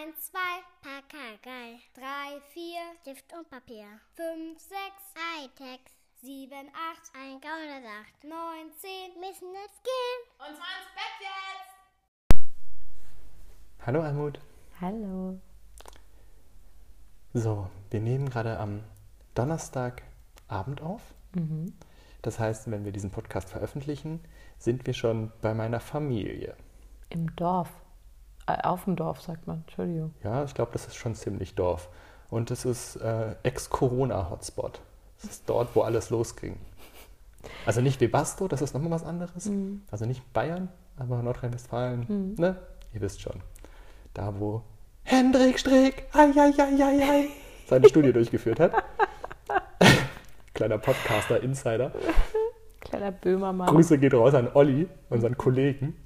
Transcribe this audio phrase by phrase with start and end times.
[0.00, 0.38] 1, 2,
[0.80, 1.78] Pakagei.
[1.94, 2.62] 3, 4,
[3.02, 3.84] Stift und Papier.
[4.14, 4.72] 5, 6,
[5.36, 5.80] Hightech.
[6.22, 8.24] 7, 8, ein Gaunersacht.
[8.24, 8.32] 9,
[8.78, 10.20] 10, müssen jetzt gehen.
[10.38, 11.74] Und zwar ins Bett jetzt!
[13.84, 14.40] Hallo Almut.
[14.80, 15.38] Hallo.
[17.34, 18.82] So, wir nehmen gerade am
[19.34, 21.02] Donnerstagabend auf.
[22.22, 24.20] Das heißt, wenn wir diesen Podcast veröffentlichen,
[24.56, 26.56] sind wir schon bei meiner Familie.
[27.10, 27.70] Im Dorf.
[28.50, 29.62] Äh, auf dem Dorf, sagt man.
[29.66, 30.14] Entschuldigung.
[30.22, 31.88] Ja, ich glaube, das ist schon ziemlich Dorf.
[32.30, 34.80] Und es ist äh, Ex-Corona-Hotspot.
[35.18, 36.56] Es ist dort, wo alles losging.
[37.66, 39.50] Also nicht Webasto, das ist nochmal was anderes.
[39.90, 40.68] Also nicht Bayern,
[40.98, 42.34] aber Nordrhein-Westfalen.
[42.36, 42.56] Ne?
[42.94, 43.40] Ihr wisst schon.
[44.14, 44.62] Da, wo
[45.04, 46.30] Hendrik Strick ai,
[47.66, 48.72] seine Studie durchgeführt hat.
[50.54, 51.92] Kleiner Podcaster, Insider.
[52.80, 53.68] Kleiner Böhmermann.
[53.68, 55.96] Grüße geht raus an Olli, unseren Kollegen.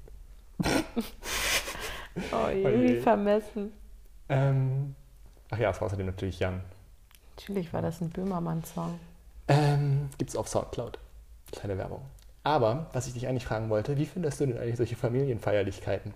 [2.31, 3.73] Oh je, Oh vermessen.
[4.29, 4.95] Ähm,
[5.49, 6.61] ach ja, es war außerdem natürlich Jan.
[7.35, 8.99] Natürlich war das ein Böhmermann-Song.
[9.47, 10.97] Ähm, Gibt es auf Soundcloud.
[11.51, 12.01] Kleine Werbung.
[12.43, 16.13] Aber, was ich dich eigentlich fragen wollte, wie findest du denn eigentlich solche Familienfeierlichkeiten?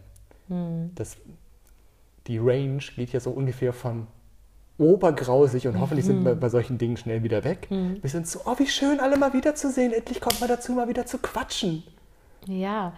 [0.95, 1.17] Das,
[2.28, 4.08] die Range geht ja so ungefähr von
[4.80, 7.67] obergrausig und hoffentlich sind wir bei solchen Dingen schnell wieder weg.
[7.69, 9.91] Wir sind so, oh, wie schön, alle mal wiederzusehen.
[9.94, 11.84] Endlich kommt man dazu, mal wieder zu quatschen.
[12.47, 12.94] Ja,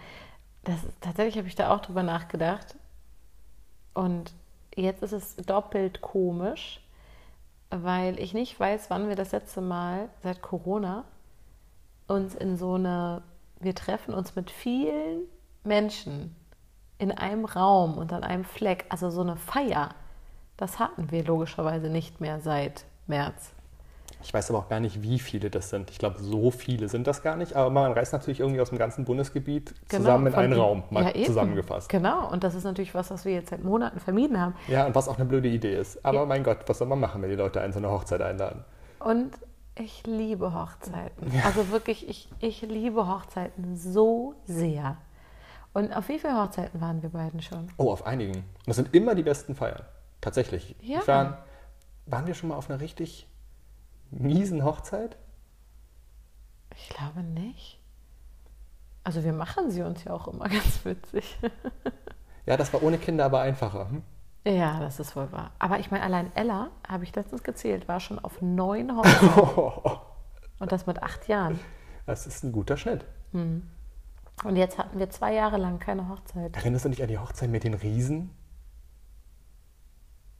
[0.64, 2.76] das, tatsächlich habe ich da auch drüber nachgedacht.
[3.94, 4.32] Und
[4.74, 6.80] jetzt ist es doppelt komisch,
[7.70, 11.04] weil ich nicht weiß, wann wir das letzte Mal seit Corona
[12.06, 13.22] uns in so eine,
[13.60, 15.22] wir treffen uns mit vielen
[15.64, 16.36] Menschen
[16.98, 19.94] in einem Raum und an einem Fleck, also so eine Feier,
[20.56, 23.52] das hatten wir logischerweise nicht mehr seit März.
[24.22, 25.90] Ich weiß aber auch gar nicht, wie viele das sind.
[25.90, 27.54] Ich glaube, so viele sind das gar nicht.
[27.56, 31.24] Aber man reist natürlich irgendwie aus dem ganzen Bundesgebiet zusammen in einen Raum, mal Ja,
[31.26, 31.88] zusammengefasst.
[31.88, 34.54] Genau, und das ist natürlich was, was wir jetzt seit Monaten vermieden haben.
[34.68, 36.04] Ja, und was auch eine blöde Idee ist.
[36.04, 36.24] Aber Ja.
[36.26, 38.64] mein Gott, was soll man machen, wenn die Leute einen zu einer Hochzeit einladen?
[39.00, 39.32] Und
[39.74, 41.32] ich liebe Hochzeiten.
[41.44, 44.96] Also wirklich, ich, ich liebe Hochzeiten so sehr.
[45.72, 47.68] Und auf wie viele Hochzeiten waren wir beiden schon?
[47.78, 48.36] Oh, auf einigen.
[48.36, 49.82] Und das sind immer die besten Feiern.
[50.20, 50.76] Tatsächlich.
[50.82, 51.04] Ja.
[51.06, 51.36] Waren,
[52.06, 53.26] waren wir schon mal auf einer richtig
[54.12, 55.16] miesen Hochzeit?
[56.76, 57.80] Ich glaube nicht.
[59.04, 61.38] Also wir machen sie uns ja auch immer ganz witzig.
[62.46, 63.90] Ja, das war ohne Kinder aber einfacher.
[63.90, 64.02] Hm?
[64.44, 65.52] Ja, das ist wohl wahr.
[65.58, 70.00] Aber ich meine, allein Ella, habe ich letztens gezählt, war schon auf neun Hochzeiten.
[70.58, 71.60] Und das mit acht Jahren.
[72.06, 73.04] Das ist ein guter Schnitt.
[73.32, 76.56] Und jetzt hatten wir zwei Jahre lang keine Hochzeit.
[76.56, 78.30] Erinnerst du dich an die Hochzeit mit den Riesen?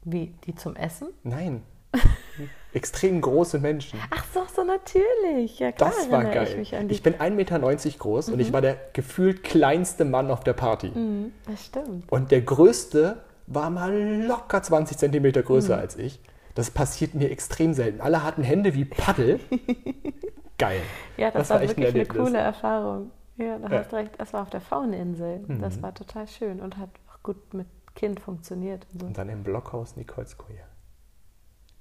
[0.04, 0.34] Wie?
[0.44, 1.09] Die zum Essen?
[1.22, 1.62] Nein.
[2.75, 4.00] Extrem große Menschen.
[4.10, 5.58] Ach so, so natürlich.
[5.58, 6.32] Ja, klar Das war ich
[6.70, 6.86] geil.
[6.88, 6.94] die.
[6.94, 7.58] Ich bin 1,90 Meter
[7.98, 10.88] groß und ich war der gefühlt kleinste Mann auf der Party.
[10.88, 12.10] Mhm, das stimmt.
[12.10, 13.92] Und der größte war mal
[14.26, 15.44] locker 20 Zentimeter Mhm.
[15.47, 16.20] größer als ich.
[16.54, 18.00] Das passiert mir extrem selten.
[18.00, 19.38] Alle hatten Hände wie Paddel.
[20.59, 20.80] Geil.
[21.19, 23.10] Ja, das, Das war, war echt ein wirklich eine coole Erfahrung.
[23.36, 23.78] Ja, da Ja.
[23.80, 24.12] hast recht.
[24.19, 25.41] Das war auf der Fauninsel.
[25.60, 25.82] Das Mhm.
[25.82, 28.86] war total schön und hat auch gut mit Kind funktioniert.
[28.94, 29.06] Und so.
[29.09, 30.60] Und dann im Blockhaus Nikolskoje.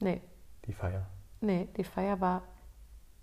[0.01, 0.22] Nee,
[0.66, 1.06] Die Feier.
[1.41, 2.41] nee, die Feier war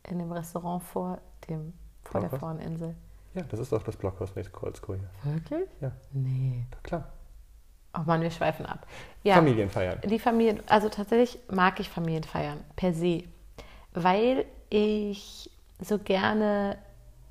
[0.05, 1.19] in dem Restaurant vor,
[1.49, 1.73] dem,
[2.05, 2.31] vor der?
[2.31, 2.95] Fauninsel.
[3.35, 5.01] Ja, das ist doch das Blockhaus Nikolskoje.
[5.25, 5.69] Wirklich?
[5.81, 6.65] Ja, Nee.
[6.71, 7.13] doch klar.
[7.97, 8.87] Oh Mann, wir schweifen ab.
[9.23, 10.01] Ja, Familienfeiern.
[10.03, 13.25] Die Familien, also tatsächlich mag ich Familienfeiern per se,
[13.93, 15.51] weil ich
[15.81, 16.79] so gerne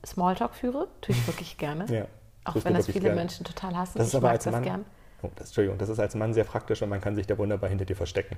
[0.06, 1.86] Smalltalk führe, tue ich wirklich gerne.
[1.94, 2.06] Ja.
[2.46, 3.16] Auch wenn das viele gerne.
[3.16, 3.98] Menschen total hassen.
[3.98, 4.64] Das ist ich aber mag als das Mann.
[4.64, 4.86] gern.
[5.22, 7.70] Oh, das, Entschuldigung, das ist als Mann sehr praktisch und man kann sich da wunderbar
[7.70, 8.38] hinter dir verstecken.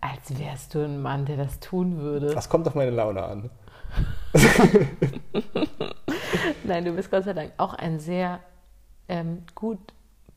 [0.00, 2.34] Als wärst du ein Mann, der das tun würde.
[2.34, 3.50] Das kommt auf meine Laune an.
[6.64, 8.40] Nein, du bist Gott sei Dank auch ein sehr
[9.08, 9.78] ähm, gut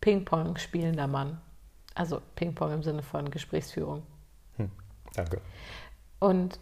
[0.01, 1.39] Ping-Pong spielender Mann.
[1.95, 4.03] Also Ping-Pong im Sinne von Gesprächsführung.
[5.15, 5.41] Danke.
[6.19, 6.59] Und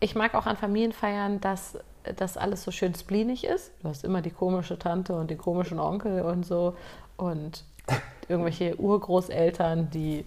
[0.00, 1.78] ich mag auch an Familienfeiern, dass
[2.16, 3.72] das alles so schön spleenig ist.
[3.82, 6.76] Du hast immer die komische Tante und den komischen Onkel und so.
[7.16, 7.64] Und
[8.28, 10.24] irgendwelche Urgroßeltern, die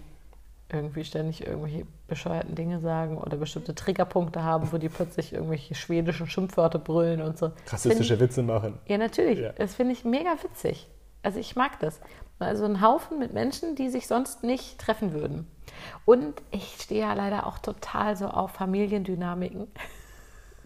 [0.72, 6.26] irgendwie ständig irgendwelche bescheuerten Dinge sagen oder bestimmte Triggerpunkte haben, wo die plötzlich irgendwelche schwedischen
[6.26, 7.52] Schimpfwörter brüllen und so.
[7.68, 8.78] Rassistische Witze machen.
[8.86, 9.38] Ja, natürlich.
[9.38, 9.52] Ja.
[9.52, 10.88] Das finde ich mega witzig.
[11.22, 12.00] Also ich mag das.
[12.38, 15.46] Also ein Haufen mit Menschen, die sich sonst nicht treffen würden.
[16.04, 19.68] Und ich stehe ja leider auch total so auf Familiendynamiken.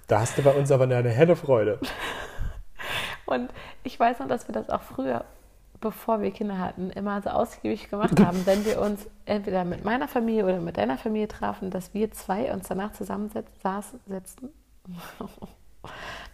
[0.07, 1.81] Da hast du bei uns aber eine helle Freude.
[3.27, 3.51] Und
[3.83, 5.25] ich weiß noch, dass wir das auch früher,
[5.85, 10.09] bevor wir Kinder hatten, immer so ausgiebig gemacht haben, wenn wir uns entweder mit meiner
[10.09, 14.49] Familie oder mit deiner Familie trafen, dass wir zwei uns danach zusammensetzten.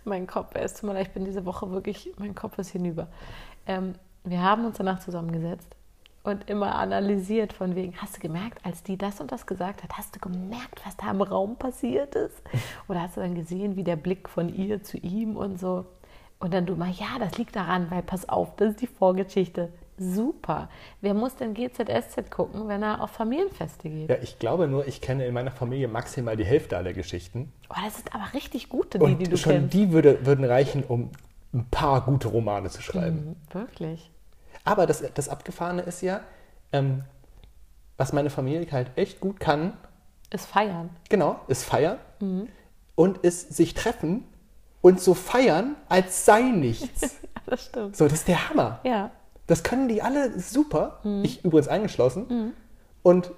[0.04, 3.08] mein Kopf, es tut mir ich bin diese Woche wirklich, mein Kopf ist hinüber.
[3.66, 5.74] Ähm, wir haben uns danach zusammengesetzt
[6.22, 9.98] und immer analysiert von wegen, hast du gemerkt, als die das und das gesagt hat,
[9.98, 12.40] hast du gemerkt, was da im Raum passiert ist?
[12.86, 15.86] Oder hast du dann gesehen, wie der Blick von ihr zu ihm und so?
[16.40, 19.68] Und dann du mal, ja, das liegt daran, weil pass auf, das ist die Vorgeschichte.
[19.98, 20.70] Super.
[21.02, 24.08] Wer muss denn GZSZ gucken, wenn er auf Familienfeste geht?
[24.08, 27.52] Ja, ich glaube nur, ich kenne in meiner Familie maximal die Hälfte aller Geschichten.
[27.68, 29.74] Oh, das sind aber richtig gute, die, Und die du schon kennst.
[29.74, 31.10] die würde, würden reichen, um
[31.52, 33.36] ein paar gute Romane zu schreiben.
[33.52, 34.10] Mhm, wirklich.
[34.64, 36.20] Aber das, das Abgefahrene ist ja,
[36.72, 37.04] ähm,
[37.98, 39.74] was meine Familie halt echt gut kann,
[40.30, 40.88] Ist feiern.
[41.10, 42.48] genau, ist feiern Mhm.
[42.94, 44.24] und ist sich treffen
[44.80, 47.16] und so feiern, als sei nichts.
[47.46, 47.96] Das stimmt.
[47.96, 48.78] so, das ist der Hammer.
[48.84, 49.10] Ja.
[49.48, 51.00] Das können die alle super.
[51.02, 51.24] Mhm.
[51.24, 52.52] Ich übrigens eingeschlossen.
[53.02, 53.32] Und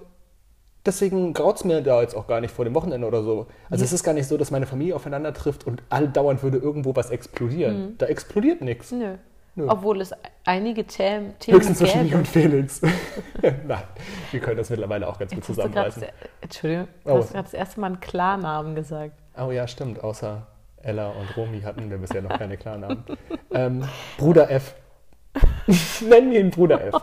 [0.84, 3.46] deswegen graut es mir da jetzt auch gar nicht vor dem Wochenende oder so.
[3.70, 6.94] Also es ist gar nicht so, dass meine Familie aufeinander trifft und alldauernd würde irgendwo
[6.94, 7.94] was explodieren.
[7.96, 8.92] Da explodiert nichts.
[8.92, 9.14] Nö.
[9.54, 9.66] Nö.
[9.68, 10.12] Obwohl es
[10.44, 12.18] einige Themen Themen Höchstens zwischen mir gäbe.
[12.18, 12.80] und Felix.
[13.66, 13.82] Nein,
[14.30, 16.04] wir können das mittlerweile auch ganz gut Jetzt zusammenreißen.
[16.42, 17.16] Entschuldigung, du Oh.
[17.18, 19.12] hast gerade das erste Mal einen Klarnamen gesagt.
[19.38, 20.02] Oh ja, stimmt.
[20.04, 20.46] Außer
[20.82, 23.04] Ella und Romy hatten wir bisher noch keine Klarnamen.
[23.50, 23.84] ähm,
[24.18, 24.74] Bruder F.
[26.00, 26.94] Nennen wir ihn Bruder F.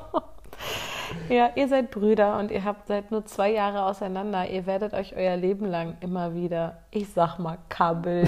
[1.28, 4.50] Ja, ihr seid Brüder und ihr habt seit nur zwei Jahre auseinander.
[4.50, 8.28] Ihr werdet euch euer Leben lang immer wieder, ich sag mal, kabbeln.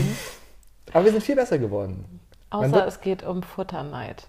[0.94, 2.20] Aber wir sind viel besser geworden.
[2.50, 4.28] Außer es geht um Futterneid.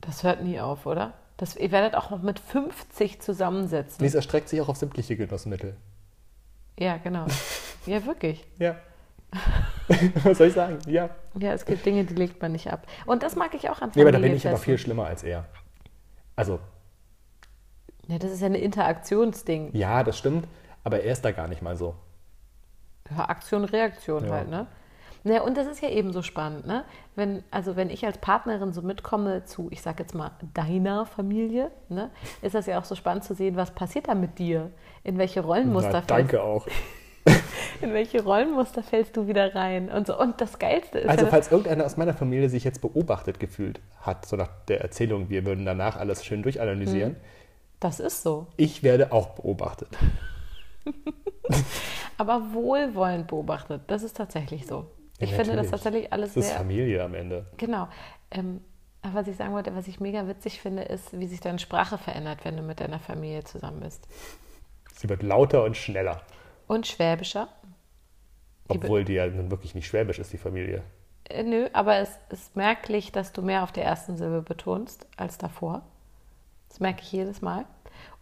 [0.00, 1.14] Das hört nie auf, oder?
[1.36, 4.02] Das, ihr werdet auch noch mit 50 zusammensetzen.
[4.04, 5.76] Dies erstreckt sich auch auf sämtliche Genussmittel.
[6.78, 7.26] Ja, genau.
[7.86, 8.46] Ja, wirklich.
[8.58, 8.76] Ja.
[10.24, 10.78] Was soll ich sagen?
[10.86, 11.10] Ja.
[11.38, 12.86] Ja, es gibt Dinge, die legt man nicht ab.
[13.06, 14.64] Und das mag ich auch an Nee, aber da bin ich aber Familienfesten.
[14.64, 15.44] viel schlimmer als er.
[16.36, 16.58] Also,
[18.08, 19.70] Ja, das ist ja ein Interaktionsding.
[19.74, 20.46] ja, das stimmt,
[20.84, 21.94] aber er ist da gar nicht mal so.
[23.10, 24.32] Ja, Aktion, Reaktion Ja.
[24.32, 24.66] halt, ne?
[25.26, 26.84] Naja, und das ist ja eben so spannend, ne?
[27.16, 31.70] Wenn, also wenn ich als Partnerin so mitkomme zu, ich sag jetzt mal, deiner Familie,
[31.88, 32.10] ne,
[32.42, 34.70] ist das ja auch so spannend zu sehen, was passiert da mit dir?
[35.02, 36.66] In welche Rollenmuster Na, danke auch.
[37.82, 39.90] in welche Rollenmuster fällst du wieder rein?
[39.90, 40.18] Und so.
[40.18, 43.80] Und das Geilste ist Also, ja, falls irgendeiner aus meiner Familie sich jetzt beobachtet gefühlt
[44.00, 47.20] hat, so nach der Erzählung, wir würden danach alles schön durchanalysieren, Hm.
[47.80, 48.46] das ist so.
[48.56, 49.88] ich werde auch beobachtet.
[52.18, 54.86] Aber wohlwollend beobachtet, das ist tatsächlich so.
[55.18, 55.70] Ja, Ich finde das natürlich.
[55.70, 57.46] tatsächlich alles Das ist sehr Familie am Ende.
[57.56, 57.88] Genau.
[58.30, 58.60] Ähm,
[59.02, 61.98] aber was ich sagen wollte, was ich mega witzig finde, ist, wie sich deine Sprache
[61.98, 64.06] verändert, wenn du mit deiner Familie zusammen bist.
[64.94, 66.22] Sie wird lauter und schneller.
[66.66, 67.48] Und schwäbischer.
[68.68, 70.82] Obwohl die ja nun wirklich nicht schwäbisch ist, die Familie.
[71.28, 75.38] Äh, nö, aber es ist merklich, dass du mehr auf der ersten Silbe betonst als
[75.38, 75.82] davor.
[76.68, 77.66] Das merke ich jedes Mal.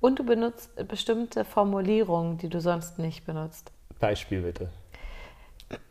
[0.00, 3.72] Und du benutzt bestimmte Formulierungen, die du sonst nicht benutzt.
[3.98, 4.70] Beispiel bitte.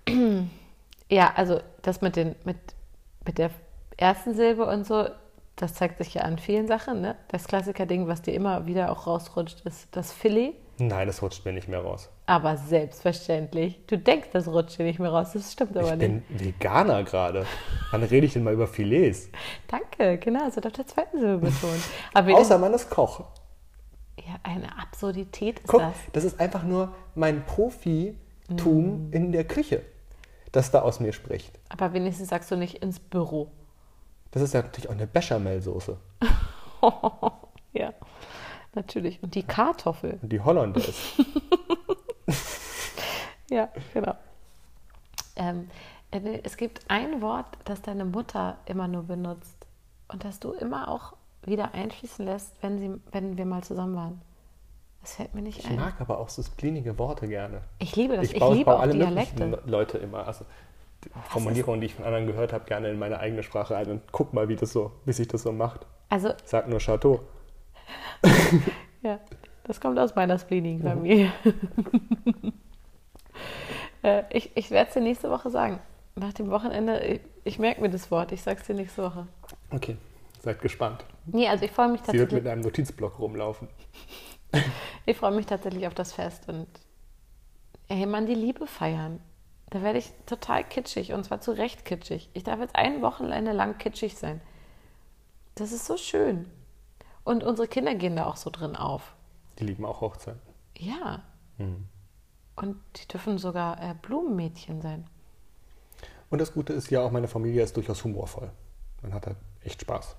[1.12, 2.56] Ja, also das mit, den, mit,
[3.26, 3.52] mit der
[3.98, 5.10] ersten Silbe und so,
[5.58, 7.02] das zeigt sich ja an vielen Sachen.
[7.02, 7.18] Ne?
[7.28, 10.54] Das Klassiker-Ding, was dir immer wieder auch rausrutscht, ist das Filet.
[10.78, 12.10] Nein, das rutscht mir nicht mehr raus.
[12.32, 13.82] Aber selbstverständlich.
[13.88, 15.32] Du denkst, das rutscht dir nicht mehr raus.
[15.34, 16.28] Das stimmt aber Ich nicht.
[16.30, 17.46] bin Veganer gerade.
[17.92, 19.28] Wann rede ich denn mal über Filets?
[19.68, 21.82] Danke, genau, es wird auf der zweiten Silbe betont.
[22.14, 23.26] Aber Außer man ist Koch.
[24.18, 25.94] ja, eine Absurdität ist Guck, das.
[26.14, 28.16] das ist einfach nur mein Profitum
[29.10, 29.14] Mm.
[29.14, 29.82] in der Küche,
[30.54, 31.60] das da aus mir spricht.
[31.68, 33.52] Aber wenigstens sagst du nicht ins Büro.
[34.32, 35.98] Das ist ja natürlich auch eine Bechamelsoße.
[37.74, 37.94] ja,
[38.74, 39.22] natürlich.
[39.22, 40.18] Und die Kartoffel.
[40.22, 40.94] Und die Hollandaise.
[43.52, 44.16] Ja, genau.
[45.36, 45.70] Ähm,
[46.12, 49.68] äh, es gibt ein Wort, das deine Mutter immer nur benutzt
[50.08, 54.22] und das du immer auch wieder einfließen lässt, wenn, sie, wenn wir mal zusammen waren.
[55.02, 55.76] Das fällt mir nicht Ich ein.
[55.76, 57.62] mag aber auch so splinige Worte gerne.
[57.80, 58.32] Ich liebe das.
[58.32, 59.62] Ich, baue, liebe baue auch alle Dialekte.
[59.66, 60.28] Leute immer.
[60.28, 60.46] Also
[61.04, 64.12] die Formulierungen, die ich von anderen gehört habe, gerne in meine eigene Sprache ein und
[64.12, 65.88] guck mal, wie, das so, wie sich das so macht.
[66.10, 67.22] Also, Ich sag nur Chateau.
[69.02, 69.20] ja,
[69.64, 71.34] das kommt aus meiner splinigen Familie.
[74.04, 75.80] äh, ich ich werde es dir nächste Woche sagen.
[76.16, 78.32] Nach dem Wochenende, ich, ich merke mir das Wort.
[78.32, 79.28] Ich sag's dir nächste Woche.
[79.70, 79.98] Okay,
[80.42, 81.06] seid gespannt.
[81.26, 82.44] Nee, also ich freue mich Sie wird tatsächlich.
[82.44, 83.68] mit einem Notizblock rumlaufen.
[85.06, 86.68] Ich freue mich tatsächlich auf das Fest und
[87.88, 89.20] ey, man, die Liebe feiern.
[89.72, 92.30] Da werde ich total kitschig und zwar zu Recht kitschig.
[92.34, 94.42] Ich darf jetzt ein Wochenende lang kitschig sein.
[95.56, 96.46] Das ist so schön.
[97.24, 99.16] Und unsere Kinder gehen da auch so drin auf.
[99.58, 100.42] Die lieben auch Hochzeiten.
[100.78, 101.24] Ja.
[101.58, 101.88] Mhm.
[102.56, 105.08] Und die dürfen sogar äh, Blumenmädchen sein.
[106.30, 108.52] Und das Gute ist ja auch, meine Familie ist durchaus humorvoll.
[109.02, 110.16] Man hat halt echt Spaß.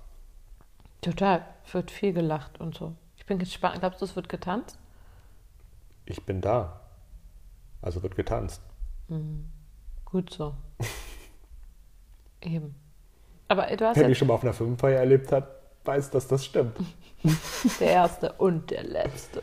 [1.01, 1.45] Total.
[1.71, 2.95] Wird viel gelacht und so.
[3.17, 3.79] Ich bin gespannt.
[3.79, 4.77] Glaubst du, es wird getanzt?
[6.05, 6.81] Ich bin da.
[7.81, 8.61] Also wird getanzt.
[10.05, 10.55] Gut so.
[12.41, 12.75] Eben.
[13.47, 15.47] Aber äh, du hast Wer mich schon mal auf einer Firmenfeier erlebt hat,
[15.85, 16.77] weiß, dass das stimmt.
[17.79, 19.41] Der erste und der letzte.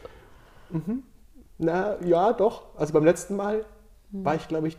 [1.60, 2.62] Na, ja, doch.
[2.76, 3.66] Also beim letzten Mal
[4.12, 4.78] war ich, glaube ich,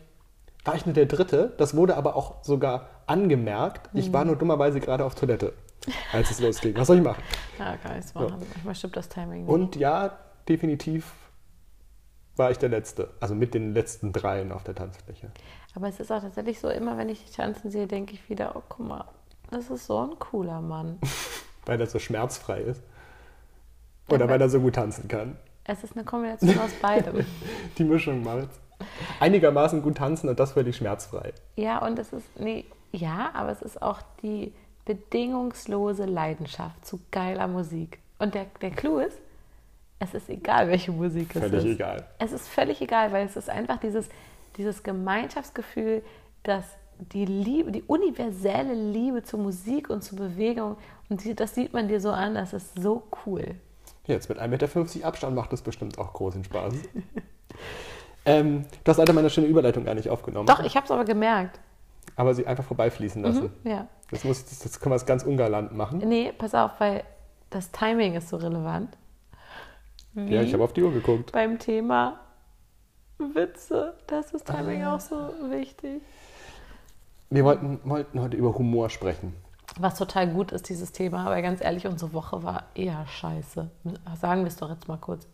[0.65, 1.53] war ich nur der Dritte.
[1.57, 3.89] Das wurde aber auch sogar angemerkt.
[3.93, 5.53] Ich war nur dummerweise gerade auf Toilette,
[6.11, 6.75] als es losging.
[6.75, 7.23] Was soll ich machen?
[7.59, 8.35] Ja, kann ich machen.
[8.39, 9.49] Manchmal stimmt das Timing nicht.
[9.49, 10.17] Und ja,
[10.49, 11.13] definitiv
[12.35, 13.11] war ich der Letzte.
[13.19, 15.31] Also mit den letzten dreien auf der Tanzfläche.
[15.75, 18.55] Aber es ist auch tatsächlich so, immer wenn ich dich tanzen sehe, denke ich wieder,
[18.55, 19.05] oh guck mal,
[19.51, 20.99] das ist so ein cooler Mann.
[21.67, 22.81] Weil er so schmerzfrei ist.
[24.09, 25.37] Oder weil er so gut tanzen kann.
[25.63, 27.25] Es ist eine Kombination aus beidem.
[27.77, 28.59] Die Mischung macht's.
[29.19, 31.33] Einigermaßen gut tanzen und das völlig schmerzfrei.
[31.55, 34.53] Ja, und es ist, nee, ja, aber es ist auch die
[34.85, 37.99] bedingungslose Leidenschaft zu geiler Musik.
[38.17, 39.17] Und der, der Clou ist,
[39.99, 41.75] es ist egal, welche Musik es Völlig ist.
[41.75, 42.07] egal.
[42.17, 44.09] Es ist völlig egal, weil es ist einfach dieses,
[44.57, 46.01] dieses Gemeinschaftsgefühl,
[46.41, 46.65] dass
[47.13, 50.77] die Liebe, die universelle Liebe zur Musik und zur Bewegung,
[51.09, 53.55] und die, das sieht man dir so an, das ist so cool.
[54.11, 56.73] Jetzt mit 1,50 Meter Abstand macht das bestimmt auch großen Spaß.
[58.25, 60.47] ähm, du hast leider meine schöne Überleitung gar nicht aufgenommen.
[60.47, 61.59] Doch, ich habe es aber gemerkt.
[62.15, 63.51] Aber sie einfach vorbeifließen lassen.
[63.63, 63.87] Ja.
[64.11, 65.99] Das, muss, das, das können wir ganz ungalant machen.
[65.99, 67.03] Nee, pass auf, weil
[67.49, 68.97] das Timing ist so relevant.
[70.13, 71.31] Wie Ja, ich habe auf die Uhr geguckt.
[71.31, 72.19] beim Thema
[73.17, 73.93] Witze.
[74.07, 74.95] Da ist das Timing Ah.
[74.95, 75.15] auch so
[75.49, 76.01] wichtig.
[77.29, 79.33] Wir wollten, wollten heute über Humor sprechen.
[79.79, 83.69] Was total gut ist, dieses Thema, aber ganz ehrlich, unsere Woche war eher scheiße.
[84.19, 85.27] Sagen wir es doch jetzt mal kurz.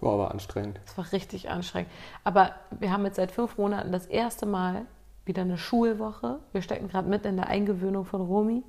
[0.00, 0.80] War aber anstrengend.
[0.86, 1.90] Es war richtig anstrengend.
[2.24, 4.82] Aber wir haben jetzt seit fünf Monaten das erste Mal
[5.24, 6.40] wieder eine Schulwoche.
[6.52, 8.62] Wir stecken gerade mitten in der Eingewöhnung von Romy.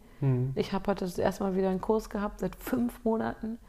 [0.55, 3.59] Ich habe heute das erste Mal wieder einen Kurs gehabt, seit fünf Monaten.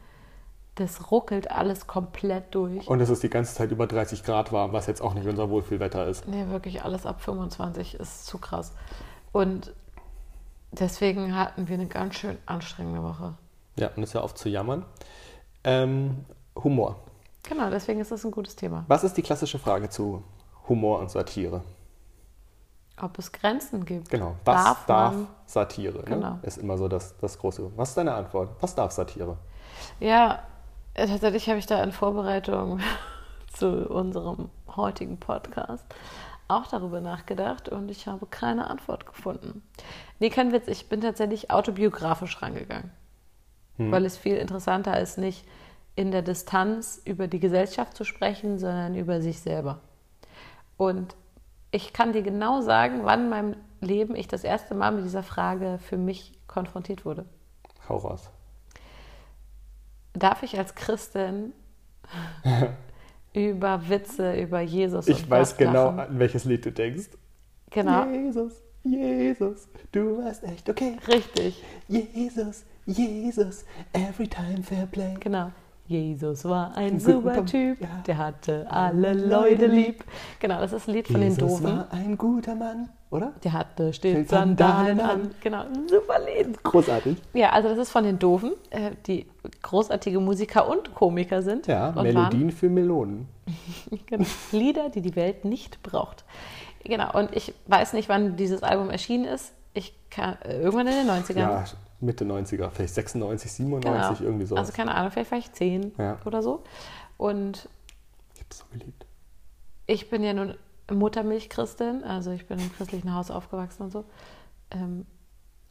[0.75, 2.87] Das ruckelt alles komplett durch.
[2.87, 5.49] Und es ist die ganze Zeit über 30 Grad warm, was jetzt auch nicht unser
[5.49, 6.27] Wohlfühlwetter ist.
[6.27, 8.73] Nee, wirklich alles ab 25 ist zu krass.
[9.33, 9.73] Und
[10.79, 13.35] deswegen hatten wir eine ganz schön anstrengende Woche.
[13.77, 14.85] Ja, und ist ja oft zu jammern.
[15.63, 16.97] Ähm, Humor.
[17.43, 18.85] Genau, deswegen ist das ein gutes Thema.
[18.87, 20.23] Was ist die klassische Frage zu
[20.67, 21.61] Humor und Satire?
[22.99, 24.09] Ob es Grenzen gibt.
[24.09, 24.35] Genau.
[24.43, 25.15] Was Darf darf,
[25.45, 26.03] Satire?
[26.03, 26.31] Genau.
[26.31, 26.39] Ne?
[26.41, 27.71] Ist immer so das, das große.
[27.75, 28.49] Was ist deine Antwort?
[28.59, 29.37] Was darf Satire?
[29.99, 30.43] Ja,
[30.95, 32.79] äh, tatsächlich habe ich da in Vorbereitung
[33.53, 35.85] zu unserem heutigen Podcast
[36.47, 39.63] auch darüber nachgedacht und ich habe keine Antwort gefunden.
[40.19, 42.91] Nee, kein Witz, ich bin tatsächlich autobiografisch rangegangen,
[43.77, 45.45] weil es viel interessanter ist, nicht
[45.95, 49.81] in der Distanz über die Gesellschaft zu sprechen, sondern über sich selber.
[50.77, 51.15] Und
[51.71, 55.23] ich kann dir genau sagen, wann in meinem Leben ich das erste Mal mit dieser
[55.23, 57.25] Frage für mich konfrontiert wurde.
[57.89, 58.29] Hau raus.
[60.13, 61.53] Darf ich als Christin
[63.37, 65.99] über Witze über Jesus Ich weiß genau, lachen?
[65.99, 67.09] an welches Lied du denkst.
[67.69, 68.53] Genau, Jesus,
[68.83, 70.97] Jesus, du warst echt okay.
[71.07, 75.13] richtig, Jesus, Jesus, every time fair play.
[75.19, 75.51] genau.
[75.89, 78.03] Jesus war ein super Typ, ja.
[78.05, 80.03] der hatte alle Leute lieb.
[80.37, 81.63] Genau, das ist ein Lied von den Jesus Doofen.
[81.65, 83.33] war ein guter Mann, oder?
[83.43, 85.31] Der hatte stets Stets Sandalen an.
[85.41, 86.61] Genau, super Lied.
[86.63, 87.17] Großartig.
[87.33, 89.25] Ja, also das ist von den Doofen, äh, die
[89.61, 91.67] großartige Musiker und Komiker sind.
[91.67, 93.27] Ja, Melodien für Melonen.
[94.07, 96.25] Genau, Lieder, die die Welt nicht braucht.
[96.83, 99.53] Genau, und ich weiß nicht, wann dieses Album erschienen ist.
[99.73, 101.37] Ich kann, äh, irgendwann in den 90ern.
[101.39, 101.63] Ja,
[102.01, 104.55] Mitte 90er, vielleicht 96, 97, irgendwie so.
[104.55, 106.17] Also keine Ahnung, vielleicht war ich zehn Ja.
[106.25, 106.63] oder so.
[107.17, 107.69] Und
[108.35, 109.05] ich hab's so geliebt.
[109.87, 110.55] ich bin ja nun
[110.91, 114.05] Muttermilchchristin, also ich bin im christlichen Haus aufgewachsen und so.
[114.71, 115.05] Ähm,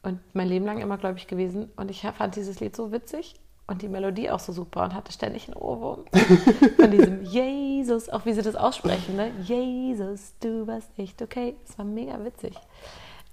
[0.03, 1.71] und mein Leben lang immer gläubig gewesen.
[1.77, 3.35] Und ich fand dieses Lied so witzig
[3.67, 6.05] und die Melodie auch so super und hatte ständig einen Ohrwurm.
[6.77, 9.33] Von diesem Jesus, auch wie sie das aussprechen, ne?
[9.43, 11.57] Jesus, du warst echt okay.
[11.69, 12.55] Es war mega witzig.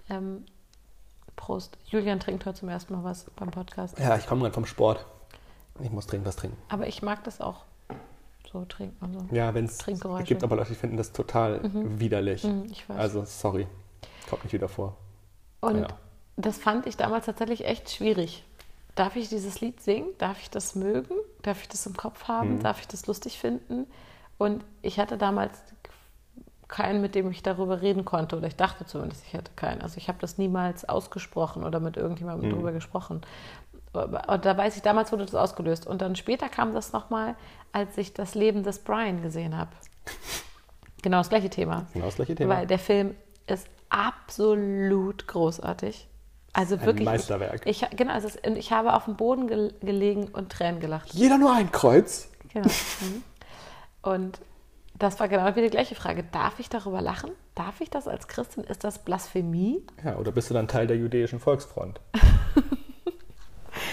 [0.09, 0.45] Ähm,
[1.35, 1.77] Prost.
[1.85, 3.99] Julian trinkt heute zum ersten Mal was beim Podcast.
[3.99, 5.05] Ja, ich komme gerade vom Sport.
[5.81, 6.57] Ich muss dringend was trinken.
[6.69, 7.65] Aber ich mag das auch.
[8.53, 9.35] So trinken und so.
[9.35, 9.79] Ja, wenn es
[10.25, 12.43] gibt aber Leute, die finden das total widerlich.
[12.43, 12.97] Mhm, ich weiß.
[12.97, 13.67] Also, sorry.
[14.29, 14.95] Kommt nicht wieder vor.
[15.59, 15.87] Und Ja.
[16.37, 18.45] das fand ich damals tatsächlich echt schwierig.
[18.95, 20.09] Darf ich dieses Lied singen?
[20.19, 21.15] Darf ich das mögen?
[21.41, 22.61] Darf ich das im Kopf haben?
[22.61, 23.87] Darf ich das lustig finden?
[24.37, 25.57] Und ich hatte damals
[26.67, 28.37] keinen, mit dem ich darüber reden konnte.
[28.37, 29.81] Oder ich dachte zumindest, ich hätte keinen.
[29.81, 33.21] Also ich habe das niemals ausgesprochen oder mit irgendjemandem darüber gesprochen.
[33.93, 35.87] Und da weiß ich, damals wurde das ausgelöst.
[35.87, 37.35] Und dann später kam das nochmal,
[37.73, 39.71] als ich das Leben des Brian gesehen habe.
[41.01, 41.87] Genau das gleiche Thema.
[41.93, 42.55] Genau das gleiche Thema.
[42.55, 43.15] Weil der Film
[43.45, 46.07] ist absolut großartig.
[46.53, 47.05] Also Ein wirklich.
[47.05, 47.65] Meisterwerk.
[47.65, 51.13] Ich, ich, genau, und ich habe auf dem Boden gel gelegen und Tränen gelacht.
[51.13, 52.29] Jeder nur ein Kreuz.
[52.53, 52.67] Genau.
[52.67, 53.23] Mhm.
[54.03, 54.39] Und
[54.97, 56.23] das war genau wieder die gleiche Frage.
[56.31, 57.31] Darf ich darüber lachen?
[57.55, 58.63] Darf ich das als Christin?
[58.63, 59.85] Ist das Blasphemie?
[60.05, 61.99] Ja, oder bist du dann Teil der jüdischen Volksfront?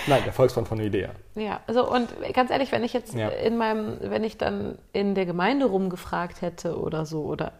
[0.06, 1.10] Nein, der Volksfreund von Idea.
[1.34, 3.28] Ja, also und ganz ehrlich, wenn ich jetzt Ja.
[3.28, 7.52] in meinem, wenn ich dann in der Gemeinde rumgefragt hätte oder so, oder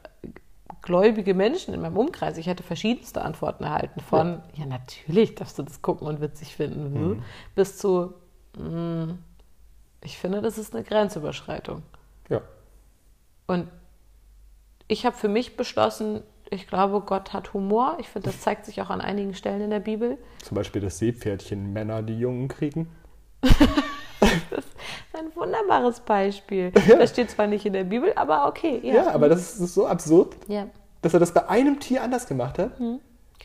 [0.82, 4.00] gläubige Menschen in meinem Umkreis, ich hätte verschiedenste Antworten erhalten.
[4.00, 7.22] Von, ja, natürlich darfst du das gucken und witzig finden, hm,
[7.54, 8.14] bis zu,
[8.56, 9.18] hm,
[10.02, 11.82] ich finde, das ist eine Grenzüberschreitung.
[12.28, 12.40] Ja.
[13.46, 13.68] Und
[14.88, 17.96] ich habe für mich beschlossen, ich glaube, Gott hat Humor.
[18.00, 20.18] Ich finde, das zeigt sich auch an einigen Stellen in der Bibel.
[20.42, 22.90] Zum Beispiel das Seepferdchen Männer, die Jungen kriegen.
[25.12, 26.72] Ein wunderbares Beispiel.
[26.86, 26.96] Ja.
[26.96, 28.80] Das steht zwar nicht in der Bibel, aber okay.
[28.82, 30.66] Ja, Ja, aber das ist so absurd, Ja,
[31.02, 32.72] dass er das bei einem Tier anders gemacht hat.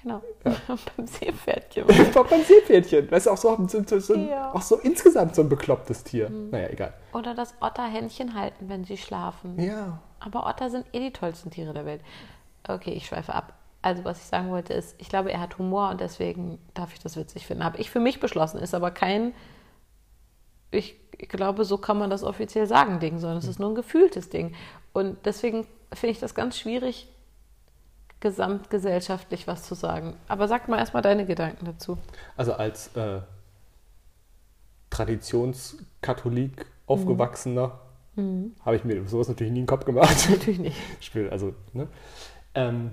[0.01, 0.21] genau.
[0.97, 1.85] Beim Seepferdchen.
[1.87, 3.09] beim Seepferdchen.
[3.11, 4.15] Weißt du, auch so, so, so,
[4.53, 6.29] auch so insgesamt so ein beklopptes Tier.
[6.29, 6.93] Naja, egal.
[7.13, 9.59] Oder das Otter Händchen halten, wenn sie schlafen.
[9.59, 9.99] Ja.
[10.19, 12.01] Aber Otter sind eh die tollsten Tiere der Welt.
[12.67, 13.53] Okay, ich schweife ab.
[13.81, 16.99] Also was ich sagen wollte ist, ich glaube, er hat Humor und deswegen darf ich
[16.99, 17.63] das witzig finden.
[17.63, 19.33] Habe ich für mich beschlossen, ist aber kein,
[20.71, 20.95] ich
[21.29, 24.55] glaube, so kann man das offiziell sagen, Ding, sondern es ist nur ein gefühltes Ding.
[24.91, 27.07] Und deswegen finde ich das ganz schwierig,
[28.21, 30.15] gesamtgesellschaftlich was zu sagen.
[30.27, 31.99] Aber sag mal erstmal deine Gedanken dazu.
[32.35, 33.21] Also als äh,
[34.89, 37.79] Traditionskatholik aufgewachsener
[38.63, 40.29] habe ich mir sowas natürlich nie in den Kopf gemacht.
[40.29, 40.77] Natürlich nicht.
[41.31, 41.87] Also, ne?
[42.55, 42.91] Ähm,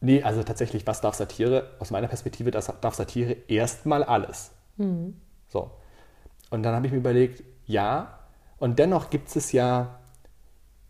[0.00, 1.70] nee, also tatsächlich, was darf Satire?
[1.78, 4.52] Aus meiner Perspektive das darf Satire erstmal alles.
[5.48, 5.70] So.
[6.50, 8.18] Und dann habe ich mir überlegt, ja,
[8.58, 9.98] und dennoch gibt es ja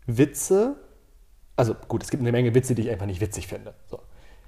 [0.05, 0.75] Witze,
[1.55, 3.73] also gut, es gibt eine Menge Witze, die ich einfach nicht witzig finde.
[3.87, 3.99] So.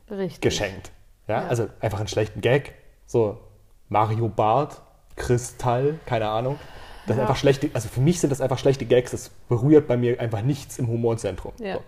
[0.10, 0.41] Richtig.
[0.41, 0.91] Geschenkt.
[1.27, 1.43] Ja?
[1.43, 1.48] Ja.
[1.48, 2.74] Also einfach einen schlechten Gag.
[3.05, 3.39] So
[3.88, 4.81] Mario Bart,
[5.15, 6.60] Kristall, keine Ahnung.
[7.08, 7.24] Das Ja.
[7.24, 9.12] einfach schlechte, also für mich sind das einfach schlechte Gags.
[9.12, 11.53] Das berührt bei mir einfach nichts im Humorzentrum.
[11.60, 11.75] Ja.
[11.75, 11.84] So.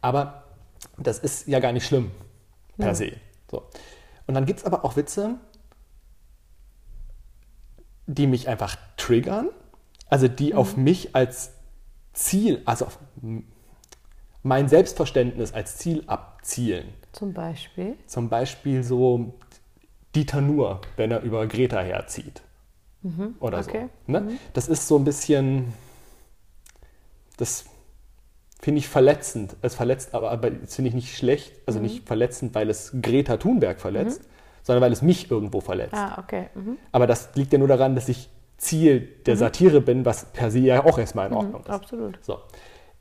[0.00, 0.44] Aber
[1.06, 2.10] das ist ja gar nicht schlimm
[2.78, 3.12] per se.
[3.50, 3.64] So.
[4.26, 5.38] Und dann gibt es aber auch Witze,
[8.06, 9.48] die mich einfach triggern,
[10.08, 11.52] also die auf mich als
[12.12, 12.98] Ziel, also auf
[14.42, 16.88] mein Selbstverständnis als Ziel abzielen.
[17.12, 17.96] Zum Beispiel.
[18.06, 19.34] Zum Beispiel so
[20.14, 22.42] Dieter Nuhr, wenn er über Greta herzieht.
[23.40, 23.88] Oder okay.
[24.06, 24.12] so.
[24.12, 24.38] Ne?
[24.52, 25.72] Das ist so ein bisschen,
[27.36, 27.64] das
[28.60, 29.56] finde ich verletzend.
[29.62, 33.36] Es verletzt, aber, aber das finde ich nicht schlecht, also nicht verletzend, weil es Greta
[33.36, 34.22] Thunberg verletzt,
[34.62, 35.94] sondern weil es mich irgendwo verletzt.
[35.94, 36.48] Ah, okay.
[36.54, 36.76] Mhm.
[36.92, 40.58] Aber das liegt ja nur daran, dass ich Ziel der Satire bin, was per se
[40.58, 41.70] ja auch erstmal in Ordnung ist.
[41.70, 42.18] Absolut.
[42.22, 42.38] So.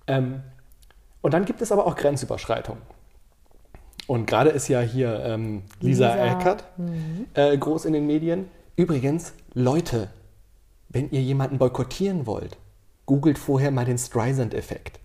[0.07, 0.41] Ähm,
[1.21, 2.81] und dann gibt es aber auch Grenzüberschreitungen.
[4.07, 6.25] Und gerade ist ja hier ähm, Lisa, Lisa.
[6.25, 6.63] Eckert
[7.33, 8.49] äh, groß in den Medien.
[8.77, 10.09] Übrigens, Leute,
[10.87, 12.57] wenn ihr jemanden boykottieren wollt,
[13.05, 14.99] googelt vorher mal den Streisand-Effekt.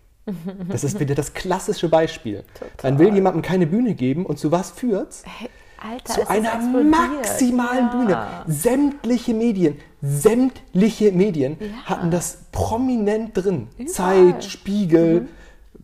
[0.68, 2.44] Das ist wieder das klassische Beispiel.
[2.82, 5.22] Man will jemandem keine Bühne geben und zu was führt's?
[5.26, 8.42] Hey, Alter, zu einer maximalen Ja.
[8.44, 8.54] Bühne.
[8.54, 13.68] Sämtliche Medien, sämtliche Medien hatten das prominent drin.
[13.86, 15.28] Zeit, Spiegel,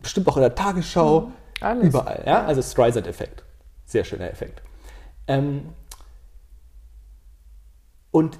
[0.01, 1.33] bestimmt auch in der Tagesschau, Mhm.
[1.61, 1.87] Alles.
[1.89, 2.23] überall.
[2.25, 2.43] Ja?
[2.45, 3.43] Also Streisand-Effekt.
[3.85, 4.63] Sehr schöner Effekt.
[5.27, 5.69] Ähm,
[8.09, 8.39] und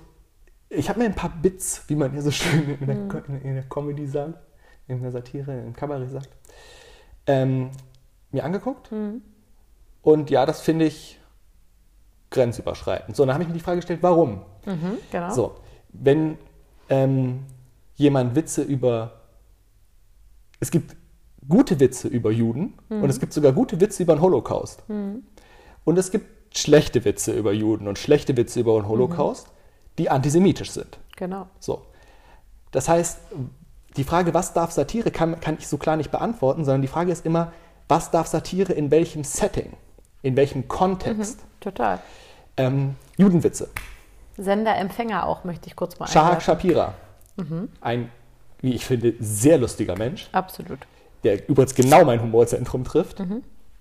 [0.70, 3.42] ich habe mir ein paar Bits, wie man hier so schön in der, Mhm.
[3.44, 4.40] In der Comedy sagt,
[4.98, 6.30] in der Satire, im Kabarett sagt,
[7.28, 7.72] ähm,
[8.32, 8.92] mir angeguckt.
[8.92, 9.22] Mhm.
[10.02, 11.20] Und ja, das finde ich
[12.32, 13.16] grenzüberschreitend.
[13.16, 14.42] So, dann habe ich mir die Frage gestellt, warum?
[14.66, 15.34] Mhm, genau.
[15.34, 15.56] So,
[15.90, 16.38] wenn
[16.90, 17.46] ähm,
[17.96, 19.22] jemand Witze über.
[20.60, 20.96] Es gibt
[21.48, 24.84] gute Witze über Juden und es gibt sogar gute Witze über den Holocaust.
[24.88, 29.48] Und es gibt schlechte Witze über Juden und schlechte Witze über den Holocaust,
[29.98, 31.00] die antisemitisch sind.
[31.16, 31.48] Genau.
[31.60, 31.88] So.
[32.72, 33.20] Das heißt,
[33.98, 37.12] die Frage, was darf Satire, kann, kann ich so klar nicht beantworten, sondern die Frage
[37.12, 37.52] ist immer,
[37.88, 39.74] was darf Satire in welchem Setting,
[40.22, 41.42] in welchem Kontext?
[41.60, 42.00] Total.
[42.58, 43.70] Ähm, Judenwitze.
[44.38, 46.42] Sender, Empfänger auch, möchte ich kurz mal Shahak.
[46.42, 46.94] Shapira.
[47.82, 48.10] Ein,
[48.62, 50.80] wie ich finde, sehr lustiger Mensch, Absolut.
[51.24, 53.22] der übrigens genau mein Humorzentrum trifft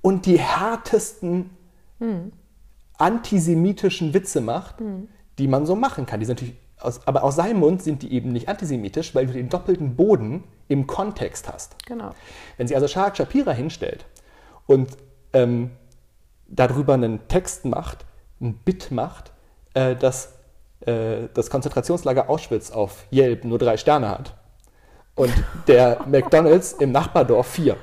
[0.03, 1.51] und die härtesten
[2.96, 4.77] antisemitischen Witze macht,
[5.38, 6.20] die man so machen kann.
[6.20, 9.33] Die sind natürlich aus, aber aus seinem Mund sind die eben nicht antisemitisch, weil du
[9.33, 11.77] den doppelten Boden im Kontext hast.
[11.87, 12.11] Genau.
[12.57, 14.07] Wenn sie also Shahak Shapira hinstellt
[14.66, 14.97] und
[15.33, 15.71] ähm,
[16.47, 18.05] darüber einen Text macht,
[18.40, 19.33] ein Bit macht,
[19.75, 20.35] äh, dass
[20.81, 24.35] äh, das Konzentrationslager Auschwitz auf Yelp nur drei Sterne hat
[25.14, 25.33] und
[25.66, 27.77] der McDonalds im Nachbardorf vier,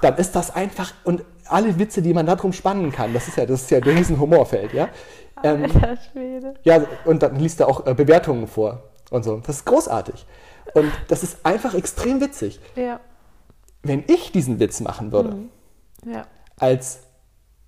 [0.00, 3.46] dann ist das einfach und alle Witze, die man darum spannen kann, das ist ja
[3.46, 4.88] das ist ja ein riesen Humorfeld, ja.
[5.42, 6.54] Ähm, Alter Schwede.
[6.62, 9.38] ja, und dann liest er auch äh, Bewertungen vor und so.
[9.38, 10.26] Das ist großartig.
[10.74, 12.60] Und das ist einfach extrem witzig.
[12.76, 13.00] Ja.
[13.82, 15.36] Wenn ich diesen Witz machen würde,
[16.06, 16.26] Ja.
[16.58, 17.00] als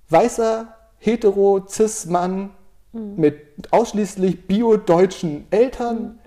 [0.09, 2.51] weißer, hetero, cis Mann
[2.93, 6.19] mit ausschließlich bio-deutschen Eltern,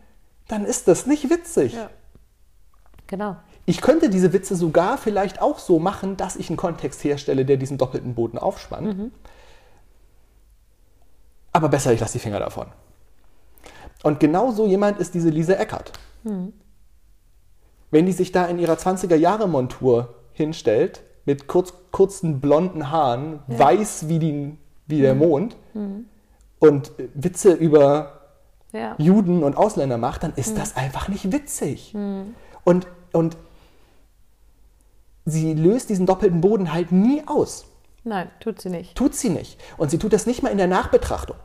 [0.47, 1.73] dann ist das nicht witzig.
[1.73, 1.89] Ja.
[3.07, 3.38] Genau.
[3.69, 7.55] Ich könnte diese Witze sogar vielleicht auch so machen, dass ich einen Kontext herstelle, der
[7.55, 9.12] diesen doppelten Boden aufspannt.
[11.51, 12.65] Aber besser, ich lasse die Finger davon.
[14.01, 15.91] Und genau so jemand ist diese Lise Eckert.
[17.91, 24.17] Wenn die sich da in ihrer 20er-Jahre-Montur hinstellt, mit kurz, kurzen blonden Haaren, weiß wie,
[24.17, 25.58] die, wie der Mond,
[26.58, 28.21] und Witze über
[28.71, 28.95] Ja.
[28.97, 31.93] Juden und Ausländer macht, dann ist das einfach nicht witzig.
[32.63, 33.38] Und, und
[35.29, 37.65] sie löst diesen doppelten Boden halt nie aus.
[38.03, 38.95] Nein, tut sie nicht.
[38.95, 39.59] Tut sie nicht.
[39.77, 41.37] Und sie tut das nicht mal in der Nachbetrachtung.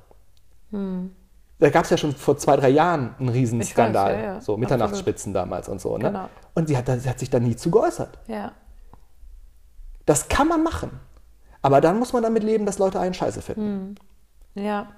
[1.58, 4.12] Da gab es ja schon vor zwei, drei Jahren einen Riesenskandal.
[4.12, 4.40] Weiß, ja, ja.
[4.40, 5.96] So Mitternachtsspitzen damals und so.
[5.96, 6.06] Ne?
[6.06, 6.28] Genau.
[6.54, 8.18] Und sie hat, sie hat sich da nie zu geäußert.
[8.26, 8.52] Ja.
[10.04, 10.90] Das kann man machen.
[11.62, 13.94] Aber dann muss man damit leben, dass Leute einen Scheiße finden.
[14.54, 14.88] Ja.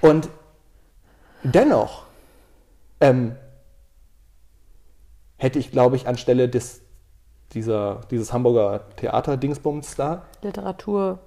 [0.00, 0.28] Und
[1.42, 2.06] dennoch
[3.00, 3.36] ähm,
[5.36, 6.80] hätte ich, glaube ich, anstelle des,
[7.52, 11.18] dieser, dieses Hamburger Theater-Dingsbums da, Literatur.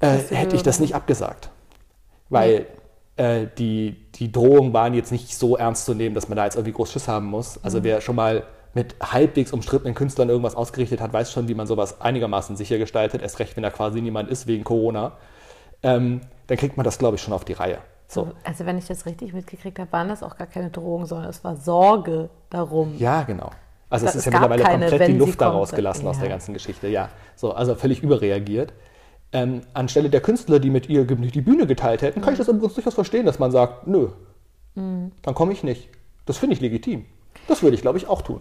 [0.00, 1.50] äh, hätte ich das nicht abgesagt.
[2.28, 2.66] Weil
[3.16, 6.56] äh, die, die Drohungen waren jetzt nicht so ernst zu nehmen, dass man da jetzt
[6.56, 7.62] irgendwie groß Schiss haben muss.
[7.62, 11.66] Also wer schon mal mit halbwegs umstrittenen Künstlern irgendwas ausgerichtet hat, weiß schon, wie man
[11.66, 15.12] sowas einigermaßen sicher gestaltet, erst recht, wenn da quasi niemand ist wegen Corona.
[15.82, 17.78] Ähm, dann kriegt man das, glaube ich, schon auf die Reihe.
[18.06, 18.32] So.
[18.44, 21.44] Also wenn ich das richtig mitgekriegt habe, waren das auch gar keine Drohungen, sondern es
[21.44, 22.96] war Sorge darum.
[22.98, 23.50] Ja, genau.
[23.90, 25.58] Also Da- es ist es ja mittlerweile keine, komplett die Luft da kommt.
[25.58, 26.22] rausgelassen aus Ja.
[26.22, 26.88] der ganzen Geschichte.
[26.88, 28.72] Ja, so, also völlig überreagiert.
[29.32, 32.74] Ähm, anstelle der Künstler, die mit ihr die Bühne geteilt hätten, kann ich das übrigens
[32.74, 34.08] durchaus verstehen, dass man sagt, nö,
[34.74, 35.12] Mhm.
[35.22, 35.88] dann komme ich nicht.
[36.26, 37.04] Das finde ich legitim.
[37.48, 38.40] Das würde ich, glaube ich, auch tun.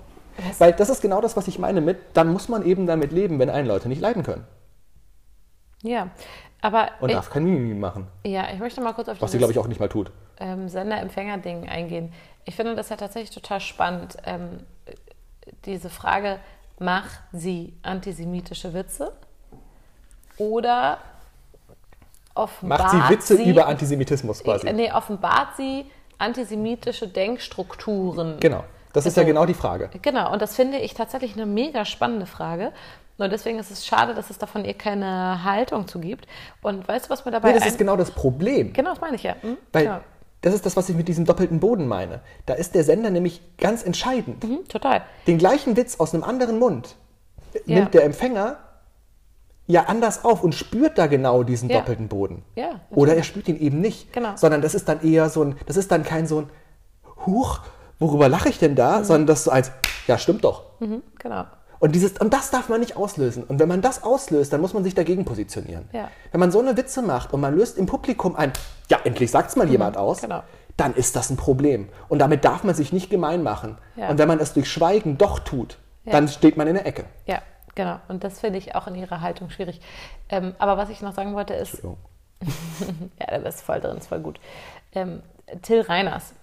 [0.57, 3.39] Weil das ist genau das, was ich meine mit, dann muss man eben damit leben,
[3.39, 4.45] wenn einen Leute nicht leiden können.
[5.83, 6.09] Ja.
[6.61, 8.07] Aber Und ich, darf kein Mimimi machen.
[8.25, 10.11] ja, ich möchte mal kurz auf Was sie, glaube ich, auch nicht mal tut.
[10.39, 12.11] ähm, Sender-Empfänger-Ding eingehen.
[12.45, 14.17] Ich finde das ja tatsächlich total spannend.
[14.25, 14.59] Ähm,
[15.65, 16.39] diese Frage,
[16.79, 19.13] macht sie antisemitische Witze?
[20.37, 20.99] Oder
[22.35, 24.71] offenbart Macht sie Witze sie, über Antisemitismus quasi.
[24.71, 25.85] Nee, offenbart sie
[26.17, 28.39] antisemitische Denkstrukturen.
[28.39, 28.63] Genau.
[28.93, 29.89] Das ist ja Also- genau die Frage.
[30.01, 32.71] Genau, und das finde ich tatsächlich eine mega spannende Frage.
[33.17, 36.25] Und deswegen ist es schade, dass es davon ihr keine Haltung zu gibt.
[36.61, 38.71] Und weißt du, was mir dabei Nee, das ist genau das Problem.
[38.71, 39.35] Genau, das meine ich ja.
[39.41, 39.57] Hm?
[39.73, 39.99] Weil genau.
[40.41, 42.21] Das ist das, was ich mit diesem doppelten Boden meine.
[42.45, 44.43] Da ist der Sender nämlich ganz entscheidend.
[44.43, 45.01] Hm, total.
[45.27, 46.95] Den gleichen Witz aus einem anderen Mund
[47.65, 47.79] Ja.
[47.79, 48.57] nimmt der Empfänger
[49.67, 51.79] ja anders auf und spürt da genau diesen Ja.
[51.79, 52.43] doppelten Boden.
[52.55, 54.11] Ja, Oder er spürt ihn eben nicht.
[54.13, 54.35] Genau.
[54.35, 56.49] Sondern das ist dann eher so ein, das ist dann kein so ein
[57.25, 57.59] Huch,
[57.99, 59.03] worüber lache ich denn da?
[59.03, 59.71] Sondern das ist so eins,
[60.07, 60.79] ja, stimmt doch.
[60.79, 61.45] Mhm, genau.
[61.79, 63.43] Und, dieses, und das darf man nicht auslösen.
[63.43, 65.87] Und wenn man das auslöst, dann muss man sich dagegen positionieren.
[65.93, 66.09] Ja.
[66.31, 68.51] Wenn man so eine Witze macht und man löst im Publikum ein,
[68.89, 70.43] ja, endlich sagt es mal jemand aus, genau.
[70.75, 71.87] dann ist das ein Problem.
[72.09, 73.77] Und damit darf man sich nicht gemein machen.
[73.95, 74.09] Ja.
[74.09, 76.11] Und wenn man es durch Schweigen doch tut, Ja.
[76.11, 77.05] dann steht man in der Ecke.
[77.27, 77.41] Ja,
[77.75, 77.99] genau.
[78.09, 79.79] Und das finde ich auch in ihrer Haltung schwierig.
[80.27, 81.81] Ähm, aber was ich noch sagen wollte ist,
[83.19, 84.39] ja, da bist voll drin, ist voll gut.
[84.91, 85.21] Ähm,
[85.61, 86.33] Till Reiners,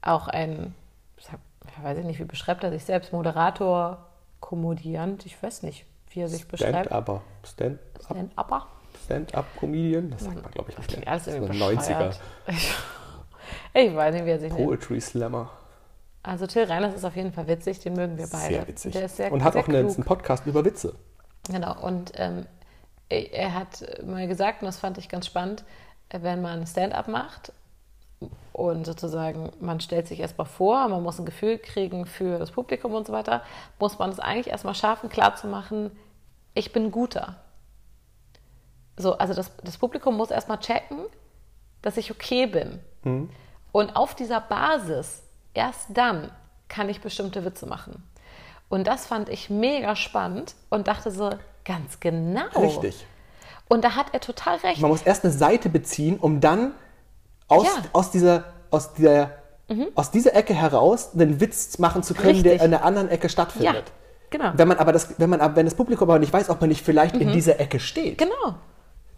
[0.00, 0.74] auch ein,
[1.18, 1.28] ich
[1.82, 4.07] weiß ich nicht, wie beschreibt er sich selbst, Moderator,
[4.40, 6.86] Komödiant, ich weiß nicht, wie er sich beschreibt.
[6.86, 7.22] Stand-Upper.
[7.44, 8.66] Stand Stand-Upper.
[9.04, 10.10] Stand-Up-Comedian?
[10.10, 10.88] Das sagt man, glaube ich, nicht.
[10.88, 11.78] Klingt alles irgendwie ein 90er.
[11.78, 12.20] bescheuert.
[13.74, 14.66] Ich weiß nicht, wie er sich nennt.
[14.66, 15.50] Poetry Slammer.
[16.22, 18.54] Also Till Reiners ist auf jeden Fall witzig, den mögen wir beide.
[18.54, 18.92] Sehr witzig.
[18.92, 20.94] Der ist sehr, und hat sehr auch einen, einen Podcast über Witze.
[21.48, 22.46] Genau, und ähm,
[23.08, 25.64] er hat mal gesagt, und das fand ich ganz spannend,
[26.10, 27.52] wenn man Stand-up macht
[28.58, 32.92] und sozusagen man stellt sich erstmal vor, man muss ein Gefühl kriegen für das Publikum
[32.92, 33.42] und so weiter,
[33.78, 35.92] muss man es eigentlich erstmal schaffen, klarzumachen,
[36.54, 37.36] ich bin guter.
[38.96, 40.98] So, also das, das Publikum muss erstmal checken,
[41.82, 42.80] dass ich okay bin.
[43.70, 45.22] Und auf dieser Basis,
[45.54, 46.32] erst dann
[46.66, 48.02] kann ich bestimmte Witze machen.
[48.68, 51.30] Und das fand ich mega spannend und dachte so,
[51.64, 52.48] ganz genau.
[52.56, 53.06] Richtig.
[53.68, 54.80] Und da hat er total recht.
[54.80, 56.72] Man muss erst eine Seite beziehen, um dann
[57.48, 57.70] aus, Ja.
[57.80, 57.84] Mhm.
[57.92, 59.30] aus, dieser, aus, dieser,
[59.94, 62.64] aus dieser Ecke heraus einen Witz machen zu können, der Richtig.
[62.64, 63.92] in der anderen Ecke Ja, stattfindet.
[64.30, 64.50] genau.
[64.52, 64.58] Mhm.
[64.58, 66.68] Wenn man aber das, wenn man aber- wenn das Publikum aber nicht weiß, ob man
[66.68, 68.54] nicht vielleicht in dieser Ecke steht, Genau.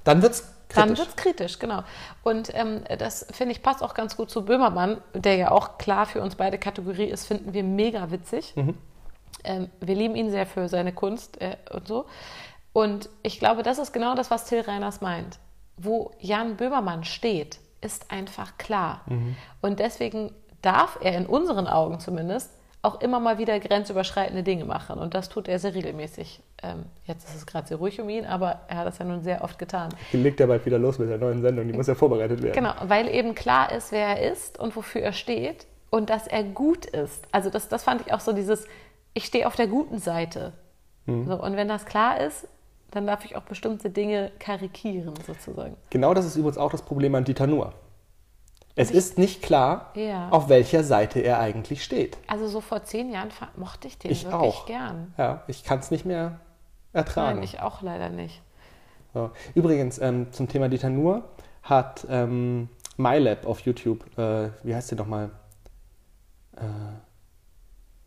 [0.04, 0.98] dann wird es Dann kritisch.
[0.98, 1.82] wird es kritisch, genau.
[2.22, 6.06] Und ähm, das finde ich passt auch ganz gut zu Böhmermann, der ja auch klar
[6.06, 8.54] für uns beide Kategorie ist, finden wir mega witzig.
[9.42, 12.06] Ähm, wir lieben ihn sehr für seine Kunst äh, und so.
[12.72, 15.38] Und ich glaube, das ist genau das, was Till Reiners meint.
[15.76, 19.02] Wo Jan Böhmermann steht, ist einfach klar.
[19.60, 22.50] Und deswegen darf er in unseren Augen zumindest
[22.82, 24.98] auch immer mal wieder grenzüberschreitende Dinge machen.
[24.98, 26.40] Und das tut er sehr regelmäßig.
[26.62, 29.20] Ähm, jetzt ist es gerade sehr ruhig um ihn, aber er hat das ja nun
[29.20, 29.90] sehr oft getan.
[30.12, 32.54] Die legt ja bald wieder los mit der neuen Sendung, die muss ja vorbereitet werden.
[32.54, 36.42] Genau, weil eben klar ist, wer er ist und wofür er steht und dass er
[36.42, 37.26] gut ist.
[37.32, 38.66] Also das, das fand ich auch so dieses,
[39.12, 40.54] ich stehe auf der guten Seite.
[41.04, 41.26] Mhm.
[41.26, 42.48] So, und wenn das klar ist,
[42.90, 45.76] dann darf ich auch bestimmte Dinge karikieren, sozusagen.
[45.90, 47.72] Genau das ist übrigens auch das Problem an Dieter Nuhr.
[48.76, 50.28] Es ist nicht klar, Ja.
[50.30, 52.16] auf welcher Seite er eigentlich steht.
[52.28, 54.66] Also so vor zehn Jahren mochte ich den Ich wirklich auch.
[54.66, 55.12] gern.
[55.18, 56.40] Ja, ich kann es nicht mehr
[56.92, 57.36] ertragen.
[57.36, 58.40] Nein, ich auch leider nicht.
[59.12, 59.30] So.
[59.54, 61.24] Übrigens, ähm, zum Thema Dieter Nuhr
[61.62, 65.30] hat ähm, MyLab auf YouTube, äh, wie heißt sie nochmal?
[66.56, 66.62] Äh,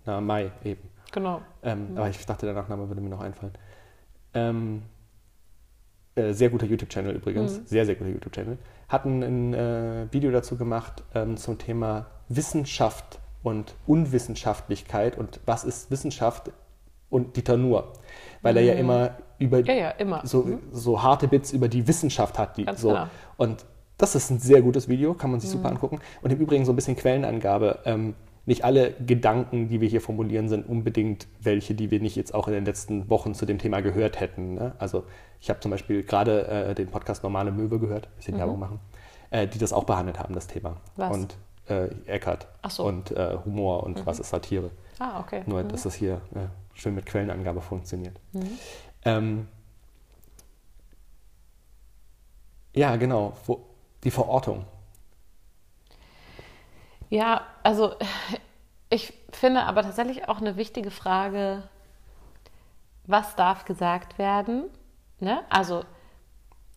[0.06, 0.90] na, Mai eben.
[1.12, 1.42] Genau.
[1.62, 3.54] Ähm, Aber ich dachte, der Nachname würde mir noch einfallen.
[4.34, 4.84] Ähm,
[6.16, 8.58] äh, sehr guter YouTube-Channel übrigens, sehr, sehr guter YouTube-Channel.
[8.88, 15.90] Hatten ein äh, Video dazu gemacht ähm, zum Thema Wissenschaft und Unwissenschaftlichkeit und was ist
[15.90, 16.52] Wissenschaft
[17.10, 17.94] und Dieter Nuhr.
[18.42, 20.22] Weil er ja immer über Ja, ja, immer.
[20.26, 22.58] so, so harte Bits über die Wissenschaft hat.
[22.58, 22.90] Die, Ganz so.
[22.90, 23.08] genau.
[23.38, 23.66] Und
[23.98, 26.00] das ist ein sehr gutes Video, kann man sich super angucken.
[26.22, 27.80] Und im Übrigen so ein bisschen Quellenangabe.
[27.86, 32.34] Ähm, nicht alle Gedanken, die wir hier formulieren, sind unbedingt welche, die wir nicht jetzt
[32.34, 34.56] auch in den letzten Wochen zu dem Thema gehört hätten.
[34.56, 34.74] Ne?
[34.80, 35.06] Also
[35.40, 38.80] ich habe zum Beispiel gerade äh, den Podcast Normale Möwe gehört, ein bisschen Werbung machen,
[39.30, 40.78] äh, die das auch behandelt haben, das Thema.
[40.98, 41.16] Was?
[41.16, 41.38] Und
[41.70, 42.86] äh, Eckart so.
[42.86, 44.72] und äh, Humor und was ist Satire.
[45.00, 45.44] Ah, okay.
[45.46, 48.20] Nur, dass das hier äh, schön mit Quellenangabe funktioniert.
[49.06, 49.48] Ähm,
[52.74, 53.34] ja, genau.
[53.46, 53.66] Wo,
[54.04, 54.66] die Verortung.
[57.14, 57.94] Ja, also
[58.90, 61.62] ich finde aber tatsächlich auch eine wichtige Frage,
[63.06, 64.64] was darf gesagt werden?
[65.20, 65.42] Ne?
[65.50, 65.84] Also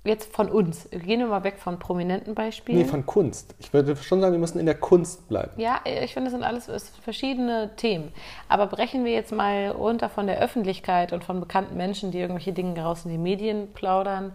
[0.05, 0.90] jetzt von uns.
[0.90, 2.77] Gehen wir mal weg von prominenten Beispielen.
[2.77, 3.55] Nee, von Kunst.
[3.61, 5.53] Ich würde schon sagen, wir müssen in der Kunst bleiben.
[5.57, 8.12] Ja, ich finde, das sind alles verschiedene Themen.
[8.46, 12.53] Aber brechen wir jetzt mal runter von der Öffentlichkeit und von bekannten Menschen, die irgendwelche
[12.53, 14.33] Dinge raus in die Medien plaudern,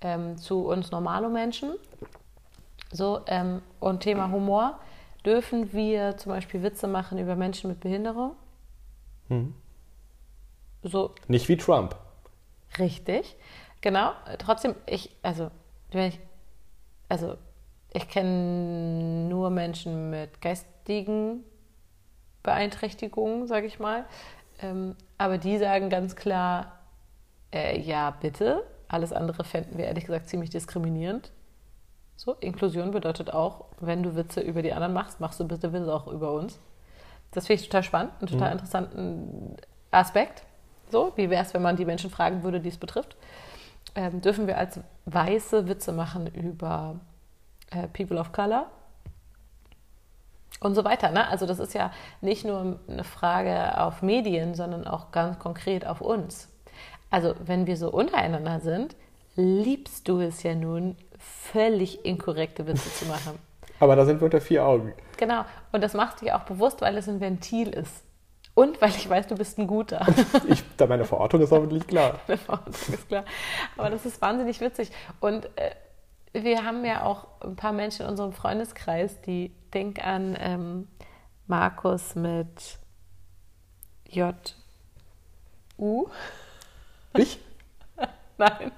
[0.00, 1.72] ähm, zu uns normalo Menschen.
[2.92, 4.78] So, ähm, und Thema Humor.
[5.24, 8.32] Dürfen wir zum Beispiel Witze machen über Menschen mit Behinderung?
[10.82, 11.94] So, Nicht wie Trump.
[12.78, 13.36] Richtig,
[13.80, 14.12] genau.
[14.38, 15.50] Trotzdem, ich, also,
[15.92, 16.20] wenn ich,
[17.08, 17.36] also,
[17.92, 21.44] ich kenne nur Menschen mit geistigen
[22.42, 24.06] Beeinträchtigungen, sage ich mal.
[24.62, 26.78] Ähm, aber die sagen ganz klar,
[27.52, 28.64] äh, ja, bitte.
[28.88, 31.30] Alles andere fänden wir ehrlich gesagt ziemlich diskriminierend.
[32.22, 35.90] So, Inklusion bedeutet auch, wenn du Witze über die anderen machst, machst du bitte Witze
[35.90, 36.60] auch über uns.
[37.30, 39.56] Das finde ich total spannend, einen total interessanten
[39.90, 40.42] Aspekt.
[40.90, 43.16] So, wie wäre es, wenn man die Menschen fragen würde, die es betrifft?
[43.94, 46.96] Ähm, dürfen wir als Weiße Witze machen über
[47.70, 48.66] äh, People of Color?
[50.60, 51.12] Und so weiter.
[51.12, 51.26] Ne?
[51.26, 56.02] Also das ist ja nicht nur eine Frage auf Medien, sondern auch ganz konkret auf
[56.02, 56.50] uns.
[57.10, 58.94] Also wenn wir so untereinander sind,
[59.36, 63.38] liebst du es ja nun, völlig inkorrekte Witze zu machen.
[63.78, 64.92] Aber da sind wir unter vier Augen.
[65.16, 65.44] Genau.
[65.72, 68.04] Und das machst du ja auch bewusst, weil es ein Ventil ist.
[68.54, 70.06] Und weil ich weiß, du bist ein guter.
[70.48, 72.20] Ich, meine Verortung ist hoffentlich klar.
[72.26, 73.24] Eine Verordnung ist klar.
[73.76, 74.90] Aber das ist wahnsinnig witzig.
[75.20, 75.70] Und äh,
[76.32, 80.88] wir haben ja auch ein paar Menschen in unserem Freundeskreis, die denk an ähm,
[81.46, 82.78] Markus mit
[84.08, 84.34] J.
[85.78, 86.08] U.
[87.14, 87.38] Ich?
[88.38, 88.72] Nein,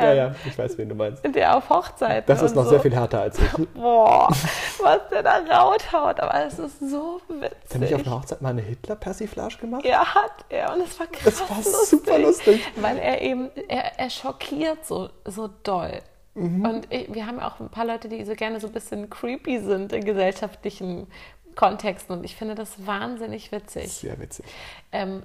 [0.00, 1.24] Ja, ja, ich weiß, wen du meinst.
[1.24, 2.24] der auf Hochzeiten.
[2.26, 2.70] Das ist noch so.
[2.70, 3.52] sehr viel härter als ich.
[3.74, 6.20] Boah, was der da rauthaut.
[6.20, 8.06] Aber es ist so Hat er nicht auf witzig.
[8.06, 9.84] einer Hochzeit mal eine Hitler-Persiflage gemacht?
[9.84, 10.74] Ja, hat er.
[10.74, 12.72] Und es war krass Das war lustig, super lustig.
[12.76, 16.00] Weil er eben, er, er schockiert so, so doll.
[16.34, 16.64] Mhm.
[16.64, 19.58] Und wir haben ja auch ein paar Leute, die so gerne so ein bisschen creepy
[19.58, 21.08] sind in gesellschaftlichen
[21.56, 22.16] Kontexten.
[22.18, 23.92] Und ich finde das wahnsinnig witzig.
[23.92, 24.44] Sehr witzig.
[24.92, 25.24] Ähm,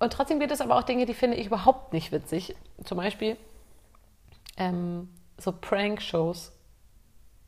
[0.00, 2.54] und trotzdem gibt es aber auch Dinge, die finde ich überhaupt nicht witzig.
[2.84, 3.36] Zum Beispiel
[4.58, 6.52] ähm, so Prank-Shows,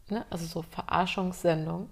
[0.08, 0.24] ne?
[0.30, 1.90] also so Verarschungssendungen.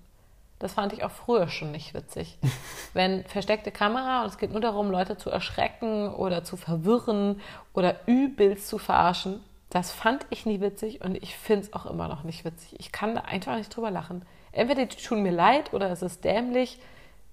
[0.59, 2.39] Das fand ich auch früher schon nicht witzig.
[2.93, 7.41] Wenn versteckte Kamera und es geht nur darum, Leute zu erschrecken oder zu verwirren
[7.75, 12.09] oder übelst zu verarschen, das fand ich nie witzig und ich finde es auch immer
[12.09, 12.75] noch nicht witzig.
[12.81, 14.25] Ich kann da einfach nicht drüber lachen.
[14.51, 16.81] Entweder die tun mir leid oder es ist dämlich.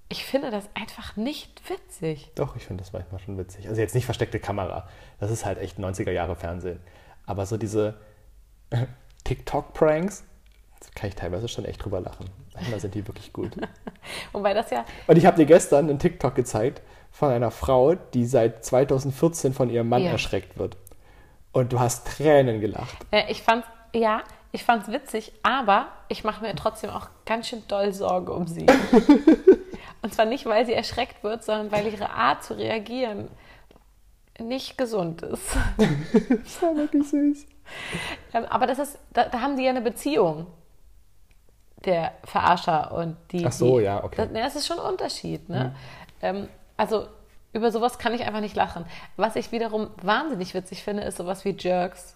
[0.10, 2.30] Ich finde das einfach nicht witzig.
[2.36, 3.68] Doch, ich finde das manchmal schon witzig.
[3.68, 4.88] Also jetzt nicht versteckte Kamera.
[5.20, 6.80] Das ist halt echt 90er Jahre Fernsehen.
[7.26, 7.96] Aber so diese
[9.24, 10.24] TikTok-Pranks,
[10.80, 12.30] da kann ich teilweise schon echt drüber lachen.
[12.54, 13.52] Manchmal sind die wirklich gut.
[14.32, 18.26] Wobei das ja, Und ich habe dir gestern einen TikTok gezeigt von einer Frau, die
[18.26, 20.12] seit 2014 von ihrem Mann Ja.
[20.12, 20.78] erschreckt wird.
[21.52, 22.98] Und du hast Tränen gelacht.
[23.12, 27.64] äh, ich fand, ja, ich fand's witzig, aber ich mache mir trotzdem auch ganz schön
[27.68, 28.66] doll Sorge um sie.
[30.02, 33.30] Und zwar nicht, weil sie erschreckt wird, sondern weil ihre Art zu reagieren
[34.40, 35.56] nicht gesund ist.
[36.44, 37.46] Das war wirklich süß.
[38.34, 40.48] Ähm, Aber das ist, da, da haben die ja eine Beziehung,
[41.86, 43.46] der Verarscher und die.
[43.46, 44.16] Ach so, die, ja, okay.
[44.18, 45.50] Das, das ist schon ein Unterschied.
[45.50, 45.76] Ne?
[46.22, 47.08] Ähm, also
[47.54, 48.86] über sowas kann ich einfach nicht lachen.
[49.18, 52.16] Was ich wiederum wahnsinnig witzig finde, ist sowas wie Jerks.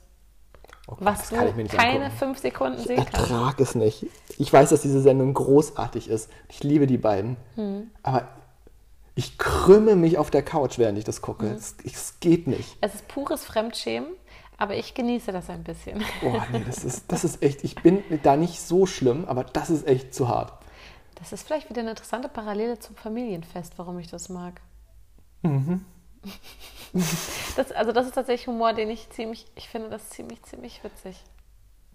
[0.87, 2.17] Oh Gott, Was du ich keine angucken.
[2.17, 3.31] fünf Sekunden Ich sehen kannst.
[3.31, 4.07] ertrage es nicht.
[4.37, 6.31] Ich weiß, dass diese Sendung großartig ist.
[6.49, 7.37] Ich liebe die beiden.
[7.55, 7.91] Hm.
[8.01, 8.27] Aber
[9.19, 11.49] ich krümme mich auf der Couch, während ich das gucke.
[11.49, 11.57] Hm.
[11.57, 12.77] Es, es geht nicht.
[12.79, 14.07] Es ist pures Fremdschämen,
[14.55, 16.01] aber ich genieße das ein bisschen.
[16.21, 19.69] Boah, nee, das ist, das ist echt, ich bin da nicht so schlimm, aber das
[19.69, 20.53] ist echt zu hart.
[21.15, 24.61] Das ist vielleicht wieder eine interessante Parallele zum Familienfest, warum ich das mag.
[25.41, 25.83] Mhm.
[27.57, 31.21] Das, also das ist tatsächlich Humor, den ich ziemlich, ich finde das ziemlich, ziemlich witzig.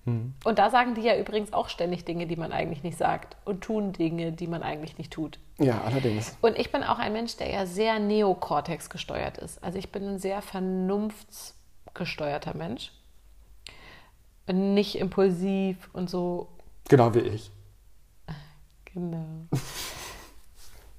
[0.04, 0.34] Mhm.
[0.44, 3.62] Und da sagen die ja übrigens auch ständig Dinge, die man eigentlich nicht sagt und
[3.62, 5.38] tun Dinge, die man eigentlich nicht tut.
[5.58, 6.36] Ja, allerdings.
[6.40, 9.62] Und ich bin auch ein Mensch, der ja sehr Neokortex gesteuert ist.
[9.62, 12.90] Also ich bin ein sehr vernunftsgesteuerter Mensch.
[14.46, 16.48] Nicht impulsiv und so
[16.88, 17.50] Genau wie ich.
[18.92, 19.46] Genau.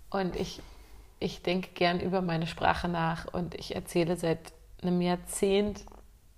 [0.09, 0.61] Und ich,
[1.19, 5.85] ich denke gern über meine Sprache nach und ich erzähle seit einem Jahrzehnt,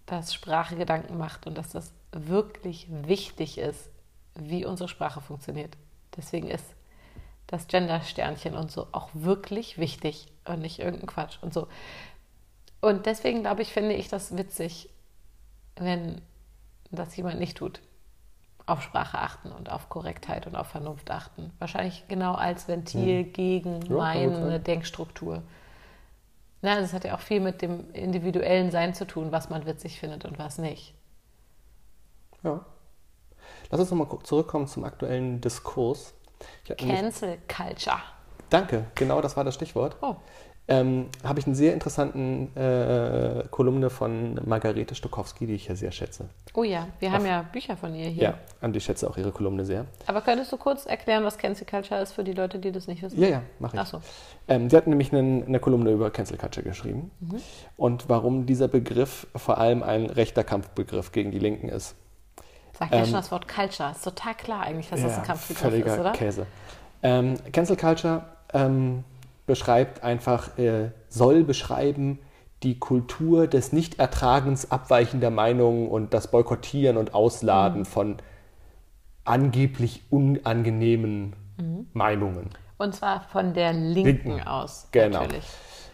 [0.06, 1.94] dass Sprache Gedanken macht und dass das
[2.28, 3.90] wirklich wichtig ist,
[4.36, 5.78] wie unsere Sprache funktioniert.
[6.16, 6.66] Deswegen ist
[7.48, 11.68] das Gender-Sternchen und so auch wirklich wichtig und nicht irgendein Quatsch und so.
[12.82, 14.90] Und deswegen glaube ich, finde ich das witzig,
[15.76, 16.22] wenn
[16.92, 17.82] das jemand nicht tut
[18.68, 21.52] auf Sprache achten und auf Korrektheit und auf Vernunft achten.
[21.58, 24.60] Wahrscheinlich genau als Ventil gegen kann gut meine.
[24.60, 25.42] Denkstruktur.
[26.62, 30.00] Na, das hat ja auch viel mit dem individuellen Sein zu tun, was man witzig
[30.00, 30.94] findet und was nicht.
[32.48, 32.66] Ja.
[33.70, 36.14] Lass uns nochmal zurückkommen zum aktuellen Diskurs.
[36.78, 37.98] Cancel Culture.
[38.50, 39.98] Danke, genau das war das Stichwort.
[40.02, 40.16] Oh,
[40.70, 45.92] Ähm, Habe ich einen sehr interessanten äh, Kolumne von Margarete Stokowski, die ich ja sehr
[45.92, 46.30] schätze.
[46.54, 48.24] oh ja, wir haben ja Bücher von ihr hier.
[48.24, 49.86] Ja, und ich schätze auch ihre Kolumne sehr.
[50.08, 53.02] Aber könntest du kurz erklären, was Cancel Culture ist für die Leute, die das nicht
[53.02, 53.18] wissen?
[53.22, 53.82] Ja, ja, mache ich.
[53.82, 54.02] Ach so.
[54.50, 57.12] Ähm, sie hat nämlich einen, eine Kolumne über Cancel Culture geschrieben
[57.78, 61.96] und warum dieser Begriff vor allem ein rechter Kampfbegriff gegen die Linken ist.
[62.80, 63.92] Sag ja Ähm, schon das Wort Culture.
[63.92, 66.12] Ist total klar eigentlich, dass das ein Kampfbegriff ist, oder?
[66.12, 66.46] Käse.
[67.04, 69.04] Ähm, Cancel Culture ähm,
[69.46, 72.20] beschreibt einfach, äh, soll beschreiben
[72.64, 77.16] die Kultur des Nichtertragens abweichender Meinungen und das Boykottieren und Mhm.
[77.16, 78.18] Ausladen von
[79.26, 81.36] angeblich unangenehmen
[81.94, 82.50] Meinungen.
[82.78, 84.48] Und zwar von der Linken, Linken.
[84.48, 84.88] aus.
[84.92, 85.22] Genau.
[85.22, 85.46] Natürlich.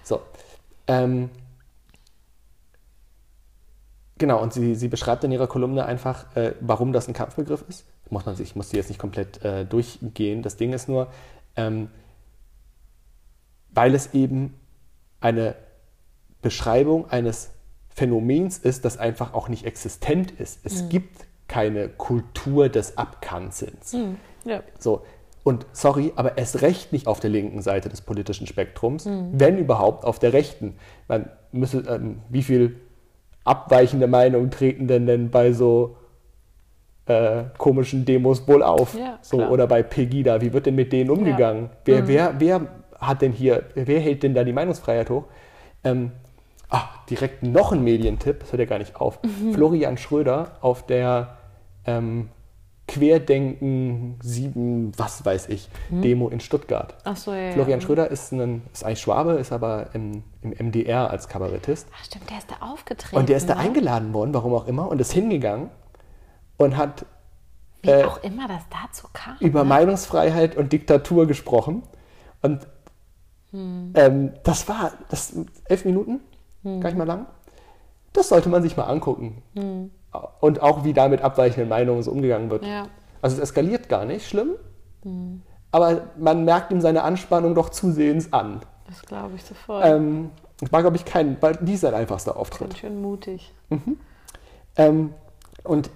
[0.04, 0.22] So.
[0.88, 1.30] Ähm,
[4.24, 7.86] genau, und sie, sie beschreibt in ihrer Kolumne einfach, äh, warum das ein Kampfbegriff ist.
[8.10, 10.44] Muss man sich, ich muss die jetzt nicht komplett äh, durchgehen.
[10.44, 11.10] Das Ding ist nur,
[11.58, 11.90] ähm,
[13.74, 14.54] weil es eben
[15.20, 15.56] eine
[16.42, 17.50] Beschreibung eines
[17.90, 20.62] Phänomens ist, das einfach auch nicht existent ist.
[20.64, 23.94] Es gibt keine Kultur des Abkanzelns.
[24.46, 24.64] Ja.
[24.80, 25.04] So.
[25.44, 30.06] Und sorry, aber erst recht nicht auf der linken Seite des politischen Spektrums, wenn überhaupt
[30.06, 30.78] auf der rechten.
[31.10, 32.80] Man müsse, ähm, wie viel
[33.44, 35.98] abweichende Meinungen treten denn denn bei so
[37.06, 38.98] äh, komischen Demos wohl auf?
[38.98, 41.70] Ja, so, oder bei Pegida, wie wird denn mit denen umgegangen?
[41.86, 42.68] Wer, wer, wer
[43.00, 45.26] hat denn hier, wer hält denn da die Meinungsfreiheit hoch?
[45.84, 46.12] Ähm,
[46.70, 49.20] ah, direkt noch ein Medientipp, das hört ja gar nicht auf.
[49.54, 51.38] Florian Schröder auf der
[51.86, 52.30] ähm,
[52.88, 56.96] Querdenken 7, was weiß ich, Demo in Stuttgart.
[57.06, 57.52] Ach so, ja.
[57.52, 57.86] Florian ja.
[57.86, 61.88] Schröder ist, ein, ist eigentlich Schwabe, ist aber im, im MDR als Kabarettist.
[61.98, 63.16] Ach, stimmt, der ist da aufgetreten.
[63.16, 63.62] Und der ist da ne?
[63.62, 65.70] eingeladen worden, warum auch immer, und ist hingegangen
[66.58, 67.06] und hat
[67.82, 69.38] Wie äh, auch immer das dazu kam.
[69.40, 69.70] über ne?
[69.70, 71.84] Meinungsfreiheit und Diktatur gesprochen.
[72.42, 72.68] Und
[73.54, 75.34] ähm, das war das
[75.66, 76.22] elf Minuten,
[76.64, 77.28] gar nicht mal lang.
[78.12, 79.42] Das sollte man sich mal angucken.
[80.40, 82.66] Und auch wie da mit abweichenden Meinungen so umgegangen wird.
[82.66, 82.88] Ja.
[83.22, 84.52] Also es eskaliert gar nicht schlimm,
[85.72, 88.62] aber man merkt ihm seine Anspannung doch zusehends an.
[88.88, 89.86] Das glaube ich sofort.
[89.86, 92.70] Ähm, es war, glaube ich, kein, war nie sein einfachster Auftritt.
[92.70, 93.54] Ganz schön mutig.
[94.76, 95.14] Ähm,
[95.64, 95.90] und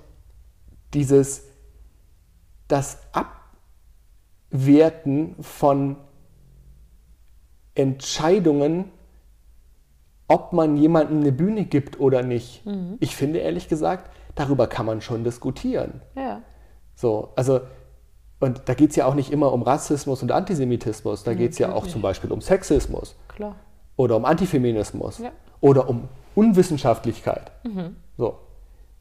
[0.94, 1.44] dieses,
[2.68, 3.00] das
[4.52, 5.98] Abwerten von
[7.76, 8.92] Entscheidungen,
[10.28, 12.64] ob man jemandem eine Bühne gibt oder nicht.
[13.00, 16.02] Ich finde ehrlich gesagt, darüber kann man schon diskutieren.
[16.16, 16.42] Ja.
[16.96, 17.62] So, also,
[18.40, 21.58] und da geht es ja auch nicht immer um Rassismus und Antisemitismus, da geht es
[21.60, 23.56] ja auch zum Beispiel um Sexismus Klar.
[23.96, 25.32] oder um Antifeminismus Ja.
[25.62, 27.52] oder um Unwissenschaftlichkeit.
[28.18, 28.38] So.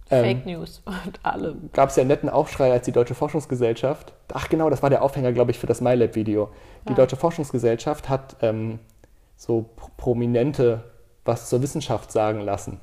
[0.09, 1.71] Ähm, Fake News und allem.
[1.73, 5.03] gab es ja einen netten Aufschrei, als die Deutsche Forschungsgesellschaft, ach genau, das war der
[5.03, 6.51] Aufhänger, glaube ich, für das MyLab-Video.
[6.89, 6.97] Die Ah.
[6.97, 8.79] Deutsche Forschungsgesellschaft hat ähm,
[9.37, 10.85] so Pro- Prominente
[11.27, 12.81] was zur Wissenschaft sagen lassen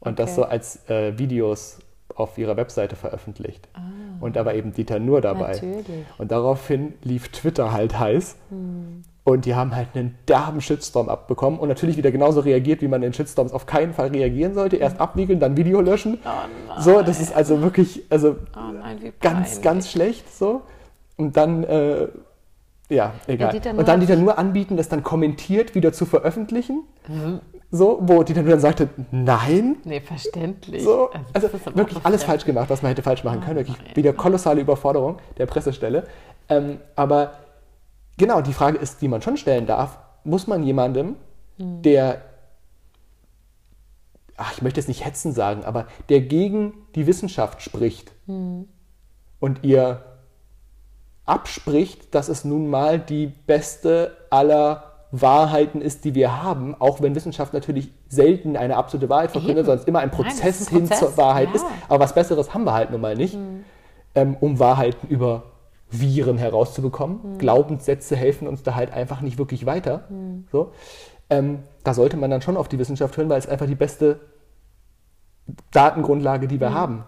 [0.00, 0.36] und das Okay.
[0.36, 1.78] so als äh, Videos
[2.14, 3.68] auf ihrer Webseite veröffentlicht.
[4.20, 5.58] Und da war eben Dieter Nur dabei.
[5.60, 5.66] Ah.
[5.66, 6.06] Natürlich.
[6.18, 8.36] Und daraufhin lief Twitter halt heiß.
[8.50, 9.02] Hm.
[9.24, 13.02] Und die haben halt einen derben Shitstorm abbekommen und natürlich wieder genauso reagiert, wie man
[13.04, 14.76] in Shitstorms auf keinen Fall reagieren sollte.
[14.76, 16.18] Erst abwiegeln, dann Video löschen.
[16.80, 20.62] so, das ist also wirklich, also Oh nein, ganz, ganz schlecht so.
[21.16, 22.08] Und dann, äh,
[22.88, 23.54] ja, egal.
[23.54, 26.82] Nuhr und dann Dieter nur anbieten, das dann kommentiert wieder zu veröffentlichen.
[27.06, 27.40] Mhm.
[27.74, 29.76] So, wo Dieter nur dann sagte, nein.
[29.84, 30.84] Nee, verständlich.
[30.84, 33.56] So, also aber wirklich alles falsch gemacht, was man hätte falsch machen können.
[33.56, 36.06] Wirklich wieder kolossale Überforderung der Pressestelle.
[36.50, 37.32] Ähm, aber
[38.18, 41.16] genau, die Frage ist, die man schon stellen darf, muss man jemandem,
[41.58, 41.80] Hm.
[41.82, 42.20] der,
[44.36, 48.68] ach, ich möchte jetzt nicht hetzen sagen, aber der gegen die Wissenschaft spricht Hm.
[49.40, 50.02] und ihr
[51.24, 57.14] abspricht, dass es nun mal die beste aller Wahrheiten ist, die wir haben, auch wenn
[57.14, 60.78] Wissenschaft natürlich selten eine absolute Wahrheit verkündet, sondern es immer ein Nein, Prozess ist ein
[60.78, 61.56] hin Prozess, zur Wahrheit ja.
[61.56, 61.66] ist.
[61.88, 63.36] Aber was Besseres haben wir halt nun mal nicht,
[64.14, 65.44] ähm, um Wahrheiten über
[65.90, 67.36] Viren herauszubekommen.
[67.36, 70.04] Glaubenssätze helfen uns da halt einfach nicht wirklich weiter.
[70.50, 70.72] So.
[71.28, 74.20] Ähm, da sollte man dann schon auf die Wissenschaft hören, weil es einfach die beste
[75.72, 77.04] Datengrundlage, die wir haben.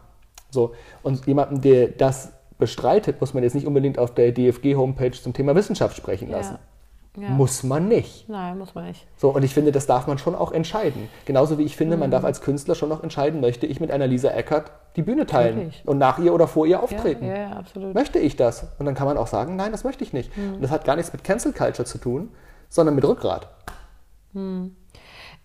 [0.51, 0.75] So.
[1.03, 5.55] Und jemanden, der das bestreitet, muss man jetzt nicht unbedingt auf der DFG-Homepage zum Thema
[5.55, 6.55] Wissenschaft sprechen lassen.
[6.55, 6.74] Ja.
[7.17, 8.29] Muss man nicht.
[8.29, 9.07] Nein, muss man nicht.
[9.17, 11.09] So, und ich finde, das darf man schon auch entscheiden.
[11.27, 14.09] Genauso wie ich finde, man darf als Künstler schon noch entscheiden, möchte ich mit einer
[14.09, 15.83] Lisa Eckert die Bühne teilen Natürlich.
[15.87, 17.27] und nach ihr oder vor ihr Ja, auftreten.
[17.27, 17.95] ja, ja, absolut.
[17.95, 18.67] Möchte ich das?
[18.81, 20.37] Und dann kann man auch sagen, nein, das möchte ich nicht.
[20.37, 20.55] Mhm.
[20.55, 22.31] Und das hat gar nichts mit Cancel Culture zu tun,
[22.69, 23.49] sondern mit Rückgrat.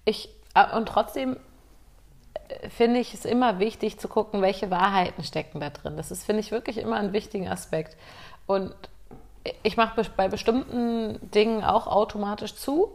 [0.05, 1.37] Ich, äh, und trotzdem
[2.47, 5.97] äh, finde ich es immer wichtig zu gucken, welche Wahrheiten stecken da drin.
[5.97, 7.95] Das ist, finde ich, wirklich immer ein wichtiger Aspekt.
[8.47, 8.73] Und
[9.63, 12.91] ich mache bei bestimmten Dingen auch automatisch zu.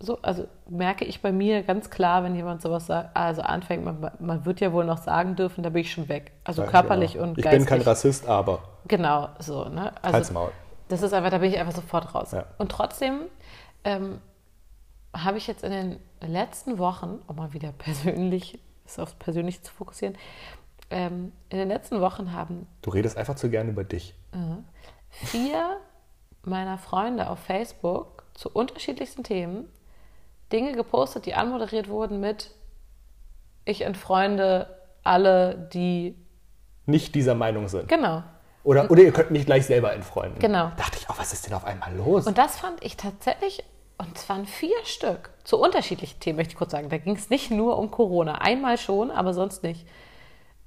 [0.00, 4.10] So, also merke ich bei mir ganz klar, wenn jemand sowas sagt, also anfängt, man,
[4.18, 6.32] man wird ja wohl noch sagen dürfen, da bin ich schon weg.
[6.42, 7.24] Also körperlich Genau.
[7.24, 7.60] und Ich geistig.
[7.60, 9.64] bin kein Rassist, aber Genau, so.
[9.68, 9.92] Ne?
[10.02, 10.50] Also, Halt's Maul.
[10.88, 12.32] Das ist einfach, da bin ich einfach sofort raus.
[12.32, 12.46] Ja.
[12.58, 13.20] Und trotzdem
[13.84, 14.20] ähm,
[15.16, 19.72] habe ich jetzt in den letzten Wochen, um mal wieder persönlich, ist aufs Persönliche zu
[19.72, 20.16] fokussieren,
[20.90, 24.14] ähm, in den letzten Wochen haben du redest einfach zu gern über dich.
[25.12, 25.78] Vier
[26.42, 29.68] meiner Freunde auf Facebook zu unterschiedlichsten Themen
[30.52, 32.50] Dinge gepostet, die anmoderiert wurden mit
[33.64, 36.16] Ich entfreunde alle, die.
[36.86, 37.88] Nicht dieser Meinung sind.
[37.88, 38.22] Genau.
[38.64, 40.38] Oder, oder ihr könnt mich gleich selber entfreunden.
[40.38, 40.70] Genau.
[40.76, 42.26] Dachte ich, oh, was ist denn auf einmal los?
[42.26, 43.64] Und das fand ich tatsächlich,
[43.98, 46.88] und es waren vier Stück, zu unterschiedlichen Themen, möchte ich kurz sagen.
[46.88, 48.36] Da ging es nicht nur um Corona.
[48.36, 49.86] Einmal schon, aber sonst nicht.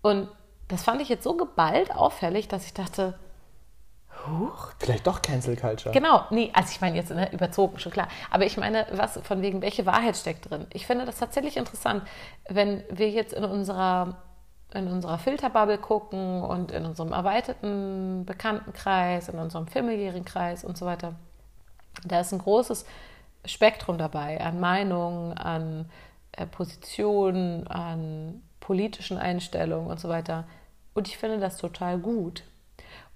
[0.01, 0.29] Und
[0.67, 3.17] das fand ich jetzt so geballt auffällig, dass ich dachte,
[4.27, 5.93] huch, Vielleicht doch Cancel Culture.
[5.93, 8.07] Genau, nee, also ich meine jetzt ne, überzogen, schon klar.
[8.29, 10.67] Aber ich meine, was von wegen, welche Wahrheit steckt drin?
[10.71, 12.03] Ich finde das tatsächlich interessant,
[12.49, 14.17] wenn wir jetzt in unserer,
[14.73, 20.85] in unserer Filterbubble gucken und in unserem erweiterten Bekanntenkreis, in unserem familiären Kreis und so
[20.85, 21.15] weiter.
[22.03, 22.85] Da ist ein großes
[23.45, 25.89] Spektrum dabei an Meinungen, an
[26.33, 30.45] äh, Positionen, an politischen Einstellungen und so weiter.
[30.93, 32.43] Und ich finde das total gut.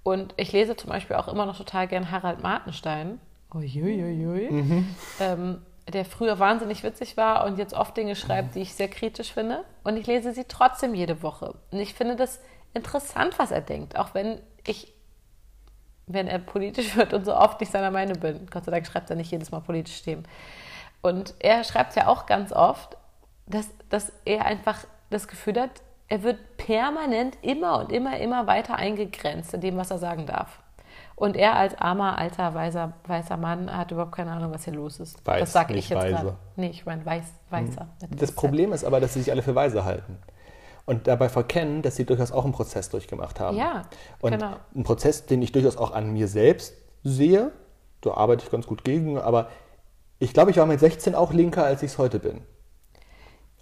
[0.10, 3.20] Und ich lese zum Beispiel auch immer noch total gern Harald Martenstein.
[3.54, 4.84] Uiuiui.
[5.20, 9.32] Ähm, der früher wahnsinnig witzig war und jetzt oft Dinge schreibt, die ich sehr kritisch
[9.32, 9.64] finde.
[9.84, 11.54] Und ich lese sie trotzdem jede Woche.
[11.70, 12.40] Und ich finde das
[12.74, 13.98] interessant, was er denkt.
[13.98, 14.94] Auch wenn ich,
[16.08, 18.48] wenn er politisch wird und so oft nicht seiner Meinung bin.
[18.50, 20.24] Gott sei Dank schreibt er nicht jedes Mal politisch Themen.
[21.02, 22.98] Und er schreibt ja auch ganz oft,
[23.46, 28.76] dass, dass er einfach das Gefühl hat, er wird permanent immer und immer, immer weiter
[28.76, 30.60] eingegrenzt in dem, was er sagen darf.
[31.16, 35.00] Und er als armer, alter, weiser, weißer Mann hat überhaupt keine Ahnung, was hier los
[35.00, 35.26] ist.
[35.26, 36.16] Weiß, das sage ich jetzt weise.
[36.16, 36.36] gerade.
[36.56, 37.88] Nee, ich meine weiß, weißer.
[38.10, 38.32] mit Das.
[38.32, 40.18] Problem ist aber, dass sie sich alle für weise halten.
[40.86, 43.58] Und dabei verkennen, dass sie durchaus auch einen Prozess durchgemacht haben.
[43.58, 43.84] Ja,
[44.22, 44.56] Und genau.
[44.74, 47.52] ein Prozess, den ich durchaus auch an mir selbst sehe,
[48.02, 49.50] da arbeite ich ganz gut gegen, aber
[50.18, 52.42] ich glaube, ich war mit 16 auch linker, als ich es heute bin.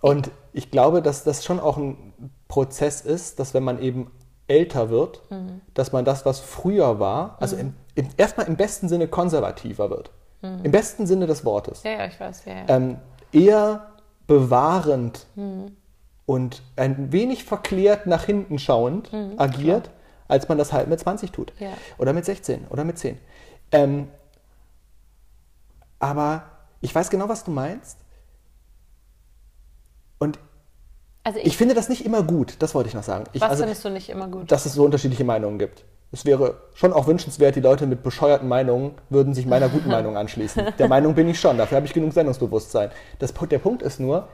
[0.01, 4.11] Und ich glaube, dass das schon auch ein Prozess ist, dass wenn man eben
[4.47, 5.61] älter wird, Mhm.
[5.73, 10.11] dass man das, was früher war, also im, im, erstmal im besten Sinne konservativer wird.
[10.41, 11.89] Im besten Sinne des Wortes Mhm.
[11.89, 12.65] Ja, ja, ich weiß, ja, ja.
[12.69, 12.97] ähm,
[13.33, 13.87] eher
[14.27, 15.25] bewahrend
[16.25, 19.89] und ein wenig verklärt nach hinten schauend agiert,
[20.27, 21.53] als man das halt mit 20 tut.
[21.59, 21.71] Ja.
[21.97, 23.17] Oder mit 16 oder mit 10.
[23.71, 24.07] Ähm,
[25.99, 26.43] aber
[26.81, 27.97] ich weiß genau, was du meinst.
[30.19, 30.39] Und
[31.27, 33.25] Also Ich finde das nicht immer gut, das wollte ich noch sagen.
[33.33, 34.49] Ich, was also, findest du nicht immer gut?
[34.49, 35.83] dass es so unterschiedliche Meinungen gibt.
[36.13, 40.15] Es wäre schon auch wünschenswert, die Leute mit bescheuerten Meinungen würden sich meiner guten Meinung
[40.15, 40.67] anschließen.
[40.79, 42.91] Der Meinung bin ich schon, dafür habe ich genug Sendungsbewusstsein.
[43.19, 44.29] Das, der Punkt ist nur,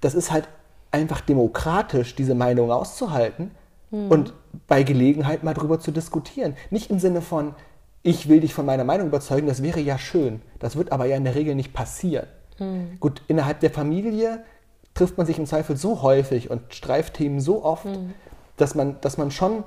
[0.00, 0.48] das ist halt
[0.92, 3.50] einfach demokratisch, diese Meinung auszuhalten
[3.90, 4.32] und
[4.68, 6.54] bei Gelegenheit mal drüber zu diskutieren.
[6.70, 7.56] Nicht im Sinne von,
[8.04, 10.42] ich will dich von meiner Meinung überzeugen, das wäre ja schön.
[10.60, 12.28] Das wird aber ja in der Regel nicht passieren.
[13.00, 14.44] Gut, innerhalb der Familie
[14.96, 17.86] trifft man sich im Zweifel so häufig und streift Themen so oft,
[18.56, 19.64] dass, man, dass man schon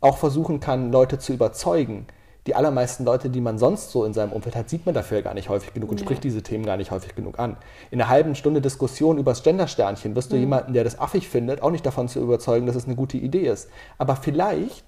[0.00, 2.06] auch versuchen kann, Leute zu überzeugen.
[2.46, 5.34] Die allermeisten Leute, die man sonst so in seinem Umfeld hat, sieht man dafür gar
[5.34, 7.56] nicht häufig genug und spricht diese Themen gar nicht häufig genug an.
[7.90, 11.60] In einer halben Stunde Diskussion über das Gendersternchen wirst du jemanden, der das affig findet,
[11.60, 13.68] auch nicht davon zu überzeugen, dass es eine gute Idee ist.
[13.98, 14.84] Aber vielleicht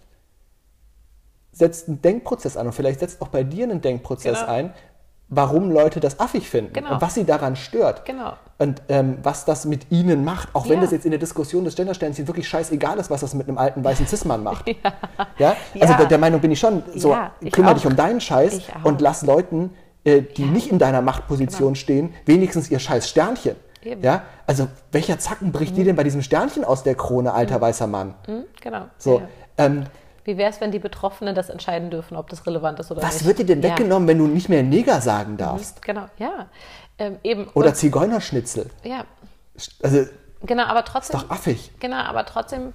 [1.51, 4.53] setzt ein Denkprozess an und vielleicht setzt auch bei dir ein Denkprozess Genau.
[4.53, 4.73] ein,
[5.31, 6.95] warum Leute das affig finden Genau.
[6.95, 8.05] und was sie daran stört.
[8.07, 8.33] Genau.
[8.59, 10.81] Und ähm, was das mit ihnen macht, auch wenn Ja.
[10.83, 13.85] das jetzt in der Diskussion des Gendersternchen wirklich scheißegal ist, was das mit einem alten
[13.85, 14.65] weißen Cis-Mann macht.
[15.39, 15.55] Ja.
[15.81, 15.97] Also Ja.
[15.99, 17.77] der, der Meinung bin ich schon, so Ja, ich kümmere auch.
[17.77, 19.71] dich um deinen Scheiß und lass Leuten,
[20.05, 23.57] äh, die nicht in deiner Machtposition stehen, wenigstens ihr scheiß Sternchen.
[23.85, 24.03] Eben.
[24.03, 24.23] Ja.
[24.47, 28.15] Also welcher Zacken bricht dir denn bei diesem Sternchen aus der Krone, alter weißer Mann?
[28.27, 28.45] Hm?
[28.61, 28.87] Genau.
[28.99, 29.21] So.
[29.21, 29.29] Ja.
[29.67, 29.85] Ähm,
[30.29, 33.15] Wie wäre es, wenn die Betroffenen das entscheiden dürfen, ob das relevant ist oder was
[33.15, 33.25] nicht?
[33.25, 33.71] wird dir denn Ja.
[33.71, 35.81] weggenommen, wenn du nicht mehr Neger sagen darfst?
[35.81, 36.51] Genau, ja.
[36.99, 37.49] Ähm, eben.
[37.55, 38.69] Oder Und- Zigeunerschnitzel?
[38.85, 39.07] ja,
[39.83, 40.05] Also
[40.43, 41.19] genau, aber trotzdem.
[41.19, 41.71] doch affig.
[41.81, 42.75] Genau, aber trotzdem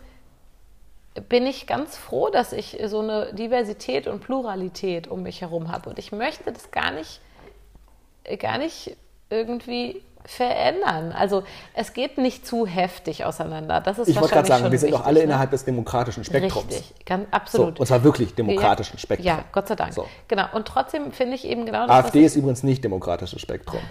[1.30, 5.92] bin ich ganz froh, dass ich so eine Diversität und Pluralität um mich herum habe.
[5.92, 7.22] Und ich möchte das gar nicht,
[8.40, 8.98] gar nicht
[9.30, 11.12] irgendwie verändern.
[11.12, 11.44] Also
[11.74, 13.82] es geht nicht zu heftig auseinander.
[13.82, 15.26] Das ist Ich wollte gerade sagen, wir sind doch alle ne?
[15.26, 16.66] innerhalb des demokratischen Spektrums.
[16.70, 17.80] Richtig, ganz So, absolut.
[17.80, 19.28] und zwar wirklich demokratischen ja, Spektrum.
[19.28, 19.94] Ja, Gott sei Dank.
[19.94, 20.08] So.
[20.28, 20.46] Genau.
[20.54, 23.82] Und trotzdem finde ich eben genau das, AfD ist übrigens nicht demokratisches Spektrum.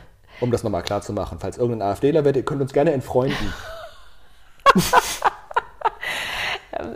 [0.40, 1.38] Um das nochmal klar zu machen.
[1.40, 3.52] Falls irgendein AfDler wird, ihr könnt uns gerne entfreunden.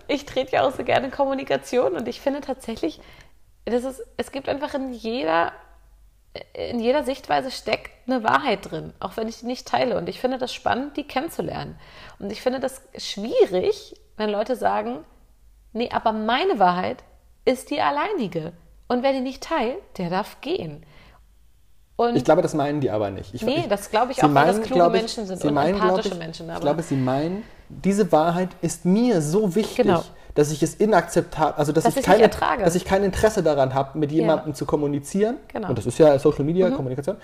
[0.08, 3.00] ich trete ja auch so gerne Kommunikation und ich finde tatsächlich,
[3.64, 5.52] das ist, es gibt einfach in jeder,
[6.54, 9.96] in jeder Sichtweise steckt eine Wahrheit drin, auch wenn ich die nicht teile.
[9.98, 11.78] Und ich finde das spannend, die kennenzulernen.
[12.18, 14.98] Und ich finde das schwierig, wenn Leute sagen,
[15.72, 17.04] nee, aber meine Wahrheit
[17.44, 18.52] ist die alleinige.
[18.88, 20.84] Und wer die nicht teilt, der darf gehen.
[21.96, 23.32] Und Ich glaube, das meinen die aber nicht.
[23.34, 25.54] Ich, Nee, ich, das glaube ich sie auch, weil das kluge ich- Menschen sind und
[25.54, 29.76] meinen, empathische ich, Menschen, Ich aber- glaube, sie meinen, diese Wahrheit ist mir so wichtig,
[29.76, 30.02] Genau.
[30.36, 32.62] Dass ich es inakzeptabel, also dass, Dass ich, ertrage.
[32.62, 35.68] dass ich kein Interesse daran habe, mit jemandem zu kommunizieren, Genau.
[35.70, 37.16] und das ist ja Social Media Kommunikation,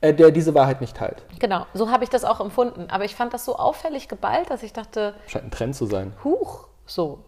[0.00, 1.22] äh, der diese Wahrheit nicht teilt.
[1.40, 2.86] genau, so habe ich das auch empfunden.
[2.90, 6.12] Aber ich fand das so auffällig geballt, dass ich dachte, Scheint ein Trend zu sein.
[6.22, 7.24] Huch, so.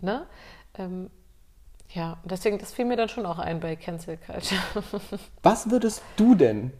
[0.00, 0.26] Ne?
[0.78, 1.10] Ähm,
[1.90, 4.60] ja, und deswegen, das fiel mir dann schon auch ein bei Cancel Culture.
[5.42, 6.72] Was würdest du denn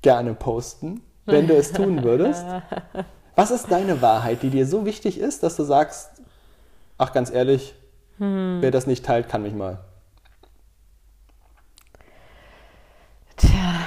[0.00, 2.44] gerne posten, wenn du es tun würdest?
[3.34, 6.11] Was ist deine Wahrheit, die dir so wichtig ist, dass du sagst,
[7.02, 7.74] ach ganz ehrlich,
[8.18, 8.58] Hm.
[8.60, 9.82] wer das nicht teilt, kann mich mal.
[13.36, 13.86] Tja.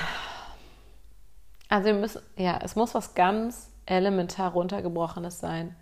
[1.69, 5.75] Also wir müssen, ja, es muss was ganz elementar runtergebrochenes sein.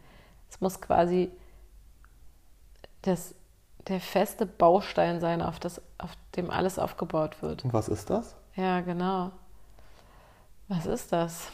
[0.50, 1.32] Es muss quasi
[3.02, 3.34] das,
[3.88, 7.64] der feste Baustein sein, auf, das, auf dem alles aufgebaut wird.
[7.66, 8.36] Und was ist das?
[8.56, 9.32] Ja, genau.
[10.68, 11.48] Was ist das?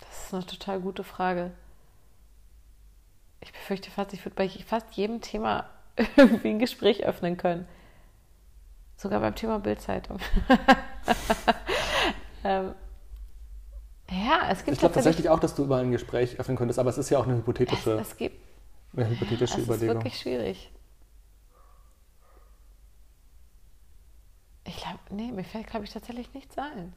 [0.00, 1.52] Das ist eine total gute Frage.
[3.42, 5.68] Ich befürchte fast, ich würde bei fast jedem Thema
[6.16, 7.66] irgendwie ein Gespräch öffnen können.
[8.96, 10.18] Sogar beim Thema Bildzeitung.
[12.44, 12.74] ähm,
[14.10, 15.28] ja, es gibt Ich glaube tatsächlich.
[15.28, 17.38] auch, dass du über ein Gespräch öffnen könntest, aber es ist ja auch eine Es,
[17.40, 18.36] hypothetische, es gibt,
[18.94, 19.96] eine hypothetische es ist Überlegung.
[19.96, 20.70] wirklich schwierig.
[24.64, 26.92] Ich glaube, nee, mir fällt, glaube ich, tatsächlich nichts ein.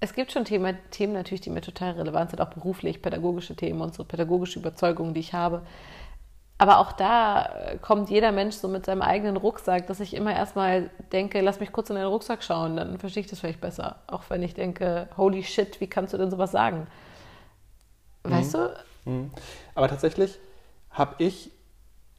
[0.00, 3.82] Es gibt schon Themen, Themen natürlich, die mir total relevant sind, auch beruflich, pädagogische Themen
[3.82, 5.62] und so pädagogische Überzeugungen, die ich habe.
[6.56, 10.34] Aber auch da äh, kommt jeder Mensch so mit seinem eigenen Rucksack, dass ich immer
[10.34, 13.96] erstmal denke, lass mich kurz in den Rucksack schauen, dann verstehe ich das vielleicht besser.
[14.06, 16.86] Auch wenn ich denke, holy shit, wie kannst du denn sowas sagen?
[18.24, 18.74] Weißt du?
[19.06, 19.30] Mhm.
[19.74, 20.38] Aber tatsächlich
[20.90, 21.50] habe ich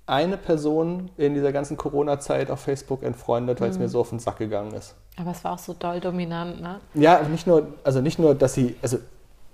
[0.08, 3.84] eine Person in dieser ganzen Corona-Zeit auf Facebook entfreundet, weil es Mhm.
[3.84, 4.96] mir so auf den Sack gegangen ist.
[5.18, 6.80] Aber es war auch so doll dominant, ne?
[6.94, 8.98] Ja, nicht nur, also nicht nur, dass sie, also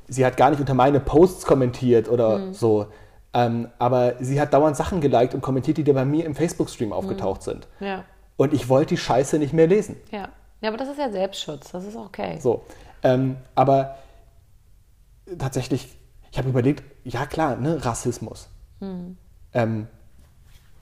[0.07, 2.53] sie hat gar nicht unter meine Posts kommentiert oder Mhm.
[2.53, 2.87] so,
[3.33, 6.93] ähm, aber sie hat dauernd Sachen geliked und kommentiert, die da bei mir im Facebook-Stream
[6.93, 7.67] aufgetaucht sind.
[7.79, 8.03] Ja,
[8.37, 9.95] Und ich wollte die Scheiße nicht mehr lesen.
[10.11, 10.29] ja.
[10.61, 12.39] Ja, aber das ist ja Selbstschutz, das ist okay.
[12.39, 12.63] So.
[13.03, 13.97] Ähm, aber
[15.37, 15.95] tatsächlich,
[16.31, 18.49] ich habe überlegt, ja klar, ne, Rassismus.
[19.53, 19.87] Ähm,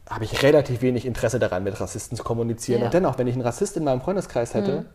[0.10, 2.82] habe ich relativ wenig Interesse daran, mit Rassisten zu kommunizieren.
[2.82, 2.86] Ja.
[2.88, 4.86] Und dennoch, wenn ich einen Rassist in meinem Freundeskreis hätte,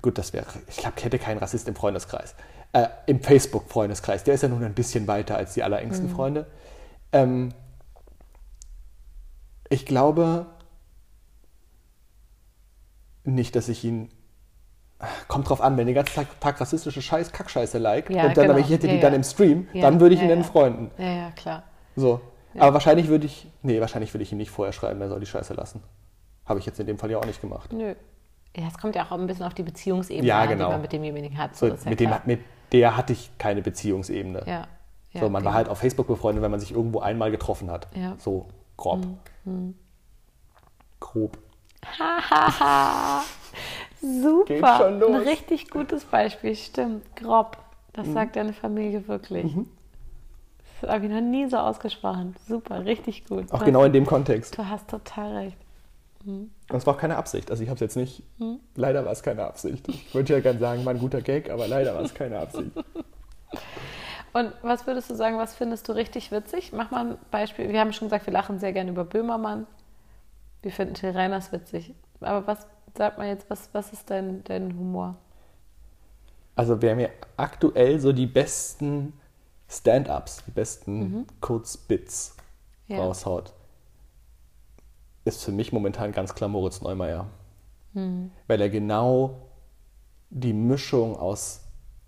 [0.00, 2.34] gut, das wäre, ich glaube, ich hätte keinen Rassist im Freundeskreis.
[2.72, 6.46] Äh, Im Facebook-Freundeskreis, der ist ja nun ein bisschen weiter als die allerengsten Freunde.
[7.12, 7.50] Ähm,
[9.68, 10.46] ich glaube
[13.24, 14.08] nicht, dass ich ihn.
[15.26, 18.44] Kommt drauf an, wenn den ganzen Tag, Tag rassistische Scheiß, Kackscheiße like Ja, und dann,
[18.44, 18.66] aber genau.
[18.66, 19.16] ich hätte die Ja, dann ja.
[19.16, 20.48] im Stream, Ja, dann würde ich ihn ja, den ja.
[20.48, 20.90] Freunden.
[20.96, 21.64] Ja, ja, klar.
[21.96, 22.20] So.
[22.58, 23.46] Aber wahrscheinlich würde ich.
[23.62, 25.82] Nee, wahrscheinlich würde ich ihn nicht vorher schreiben, er soll die Scheiße lassen.
[26.44, 27.72] Habe ich jetzt in dem Fall ja auch nicht gemacht.
[27.72, 27.94] Nö.
[28.56, 30.66] Ja, es kommt ja auch ein bisschen auf die Beziehungsebene Ja, an, genau.
[30.66, 31.56] die man mit demjenigen hat.
[31.56, 32.40] So, ja mit, dem, mit
[32.72, 34.42] der hatte ich keine Beziehungsebene.
[34.46, 34.66] Ja.
[35.12, 35.54] ja so, man war genau.
[35.54, 37.88] halt auf Facebook befreundet, wenn man sich irgendwo einmal getroffen hat.
[37.94, 38.10] Ja.
[38.10, 38.18] Mhm.
[38.18, 38.46] So
[38.76, 39.06] grob.
[41.00, 41.38] Grob.
[41.98, 43.22] Hahaha.
[44.00, 44.44] Super.
[44.46, 45.08] Geht schon los.
[45.10, 45.16] Mhm.
[45.16, 47.16] Ein richtig gutes Beispiel, stimmt.
[47.16, 47.56] Grob.
[47.92, 49.54] Das sagt deine Familie wirklich.
[50.82, 52.34] Das habe ich noch nie so ausgesprochen.
[52.48, 53.52] Super, richtig gut.
[53.52, 54.58] Auch genau in dem Kontext.
[54.58, 55.56] Du hast total recht.
[56.24, 57.50] Und es war auch keine Absicht.
[57.50, 58.24] Also ich habe es jetzt nicht.
[58.38, 58.58] Hm?
[58.74, 59.86] Leider war es keine Absicht.
[59.88, 62.70] Ich würde ja gerne sagen, war ein guter Gag, aber leider war es keine Absicht.
[64.32, 66.72] Und was würdest du sagen, was findest du richtig witzig?
[66.72, 67.68] Mach mal ein Beispiel.
[67.68, 69.66] Wir haben schon gesagt, wir lachen sehr gerne über Böhmermann.
[70.62, 71.94] Wir finden Till Reiners witzig.
[72.20, 72.66] Aber was,
[72.96, 75.16] sag mal jetzt, was, was ist dein, dein Humor?
[76.56, 79.12] Also wer mir aktuell so die besten
[79.72, 82.36] Stand-ups, die besten Kurzbits
[82.88, 82.96] Mhm.
[82.96, 83.02] Ja.
[83.02, 83.52] raushaut,
[85.24, 87.26] ist für mich momentan ganz klar Moritz Neumeier.
[87.94, 88.30] Mhm.
[88.48, 89.48] Weil er genau
[90.30, 91.60] die Mischung aus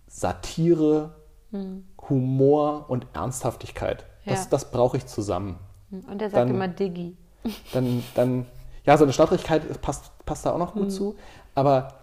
[0.09, 1.15] Satire,
[2.09, 4.51] Humor und Ernsthaftigkeit, das, Ja.
[4.51, 5.59] das brauche ich zusammen.
[5.91, 7.17] Und der sagt Dann- immer Diggi.
[7.73, 8.47] dann, dann
[8.85, 11.15] ja, so eine Stotterigkeit passt, passt da auch noch gut zu.
[11.55, 11.95] Aber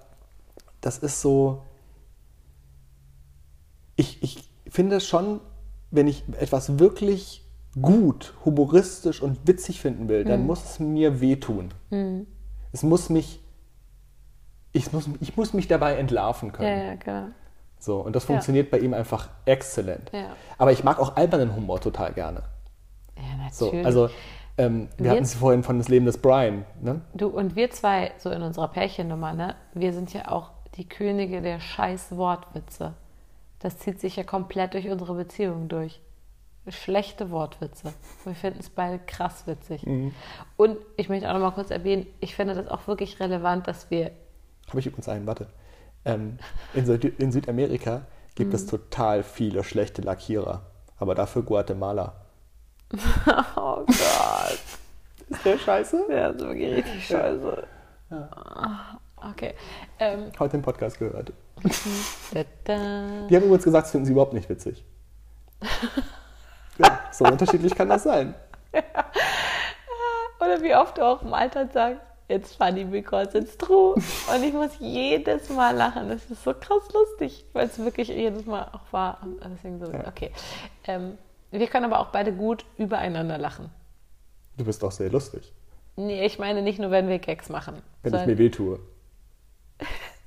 [0.79, 1.61] das ist so,
[3.95, 5.41] ich, ich finde schon,
[5.91, 7.45] wenn ich etwas wirklich
[7.81, 11.69] gut, humoristisch und witzig finden will, dann muss es mir wehtun.
[12.71, 13.41] Es muss mich,
[14.73, 16.85] ich muss, ich muss mich dabei entlarven Ja, können.
[16.87, 17.27] ja, genau.
[17.79, 20.11] So, und das funktioniert bei ihm einfach exzellent.
[20.13, 20.35] Ja.
[20.57, 22.43] Aber ich mag auch albernen Humor total gerne.
[23.17, 23.85] Ja, So, natürlich.
[23.85, 24.09] also,
[24.57, 26.65] ähm, wir Wir- hatten es vorhin von das Leben des Brian.
[26.81, 27.01] Ne?
[27.15, 29.55] Du und wir zwei, so in unserer Pärchennummer, ne?
[29.73, 32.93] Wir sind ja auch die Könige der scheiß Wortwitze.
[33.61, 36.01] Das zieht sich ja komplett durch unsere Beziehung durch.
[36.67, 37.93] Schlechte Wortwitze.
[38.23, 39.85] Wir finden es beide krass witzig.
[40.57, 43.89] Und ich möchte auch noch mal kurz erwähnen, ich finde das auch wirklich relevant, dass
[43.89, 44.11] wir.
[44.69, 45.47] Habe ich übrigens einen, warte.
[46.05, 46.37] Ähm,
[46.73, 48.03] in, Süd in Südamerika
[48.35, 48.55] gibt Mhm.
[48.55, 50.61] es total viele schlechte Lackierer.
[50.97, 52.15] Aber dafür Guatemala.
[53.55, 54.59] Oh Gott.
[55.29, 56.05] Ist der scheiße?
[56.09, 57.67] Ja, das ist wirklich richtig scheiße.
[58.09, 58.97] Ah,
[59.31, 59.53] Okay.
[59.99, 61.31] Ähm, Heute im Podcast gehört.
[61.63, 64.83] Die haben übrigens gesagt, das finden sie überhaupt nicht witzig.
[66.77, 68.33] ja, so unterschiedlich kann das sein.
[70.39, 73.93] Oder wie oft du auch im Alltag sagst, it's funny because it's true.
[73.93, 76.09] Und ich muss jedes Mal lachen.
[76.09, 79.19] Das ist so krass lustig, weil es wirklich jedes Mal auch war.
[79.53, 80.07] Deswegen so, Ja.
[80.07, 80.31] okay.
[80.87, 81.17] Ähm,
[81.51, 83.69] wir können aber auch beide gut übereinander lachen.
[84.57, 85.53] Du bist auch sehr lustig,
[85.97, 87.81] Nee, ich meine nicht nur, wenn wir Gags machen.
[88.03, 88.79] wenn ich mir wehtue.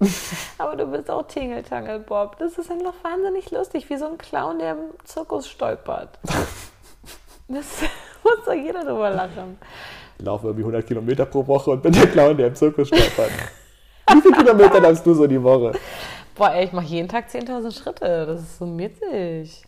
[0.59, 2.38] aber du bist auch Tingeltangel, Bob.
[2.38, 6.18] Das ist einfach wahnsinnig lustig, wie so ein Clown, der im Zirkus stolpert.
[7.47, 7.82] Das
[8.24, 9.59] muss doch jeder drüber lachen.
[10.18, 13.30] Ich laufe irgendwie 100 Kilometer pro Woche und bin der Clown, der im Zirkus stolpert.
[14.11, 15.72] Wie viele Kilometer läufst du so die Woche?
[16.34, 18.24] Boah, ey, ich mache jeden Tag 10.000 Schritte.
[18.24, 19.62] Das ist so mitzig.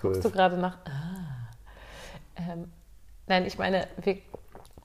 [0.00, 0.78] Guckst du gerade nach.
[0.86, 1.50] Ah.
[2.36, 2.72] Ähm,
[3.26, 4.18] nein, ich meine, wir,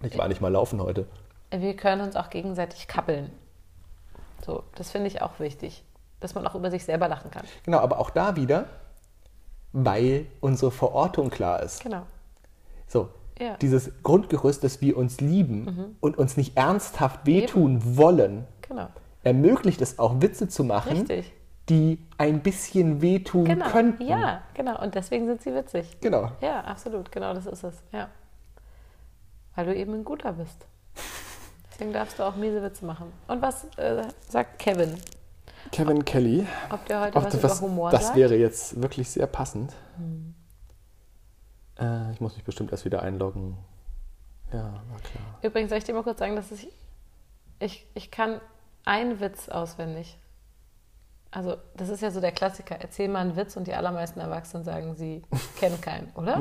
[0.04, 1.08] Ich war nicht mal laufen heute.
[1.50, 3.32] wir können uns auch gegenseitig kappeln.
[4.46, 5.84] So, das finde ich auch wichtig.
[6.20, 7.44] Dass man auch über sich selber lachen kann.
[7.64, 8.66] Genau, aber auch da wieder,
[9.74, 11.82] weil unsere Verortung klar ist.
[11.84, 12.04] Genau.
[12.88, 13.54] So, Ja.
[13.54, 13.60] Mhm.
[13.60, 18.88] dieses Grundgerüst, dass wir uns lieben und uns nicht ernsthaft wehtun wollen, Genau.
[19.24, 21.34] ermöglicht es auch Witze zu machen, Richtig.
[21.70, 23.68] die ein bisschen wehtun Genau.
[23.70, 24.08] könnten.
[24.08, 24.82] Ja, genau.
[24.82, 25.98] Und deswegen sind sie witzig.
[26.02, 26.32] Genau.
[26.42, 27.12] Ja, absolut.
[27.12, 27.84] Genau das ist es.
[27.92, 28.10] Ja.
[29.56, 30.66] Weil du eben ein guter bist.
[31.76, 33.12] Deswegen darfst du auch miese Witze machen.
[33.28, 34.96] Und was äh, sagt Kevin?
[35.74, 36.48] Kevin Kelly.
[36.70, 38.16] Ob der heute Auch was, über was, Humor das sagt?
[38.16, 39.74] wäre jetzt wirklich sehr passend.
[39.98, 40.34] Hm.
[41.78, 43.58] Äh, ich muss mich bestimmt erst wieder einloggen.
[44.54, 45.40] Ja, na klar.
[45.42, 46.70] Übrigens soll ich dir mal kurz sagen, dass ich,
[47.60, 48.40] ich, ich kann
[48.86, 50.18] einen Witz auswendig.
[51.30, 52.78] Also das ist ja so der Klassiker.
[52.80, 55.24] Erzähl mal einen Witz und die allermeisten Erwachsenen sagen, sie
[55.60, 56.40] kennen keinen, oder?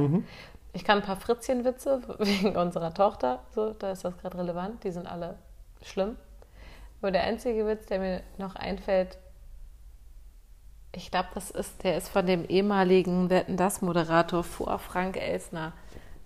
[0.74, 4.84] Ich kann ein paar Fritzchenwitze wegen unserer Tochter, so, da ist das gerade relevant.
[4.84, 5.38] Die sind alle
[5.82, 6.16] schlimm.
[7.00, 9.18] Aber der einzige Witz, der mir noch einfällt,
[10.92, 15.72] ich glaube, das ist, der ist von dem ehemaligen Wetten das Moderator vor Frank Elsner,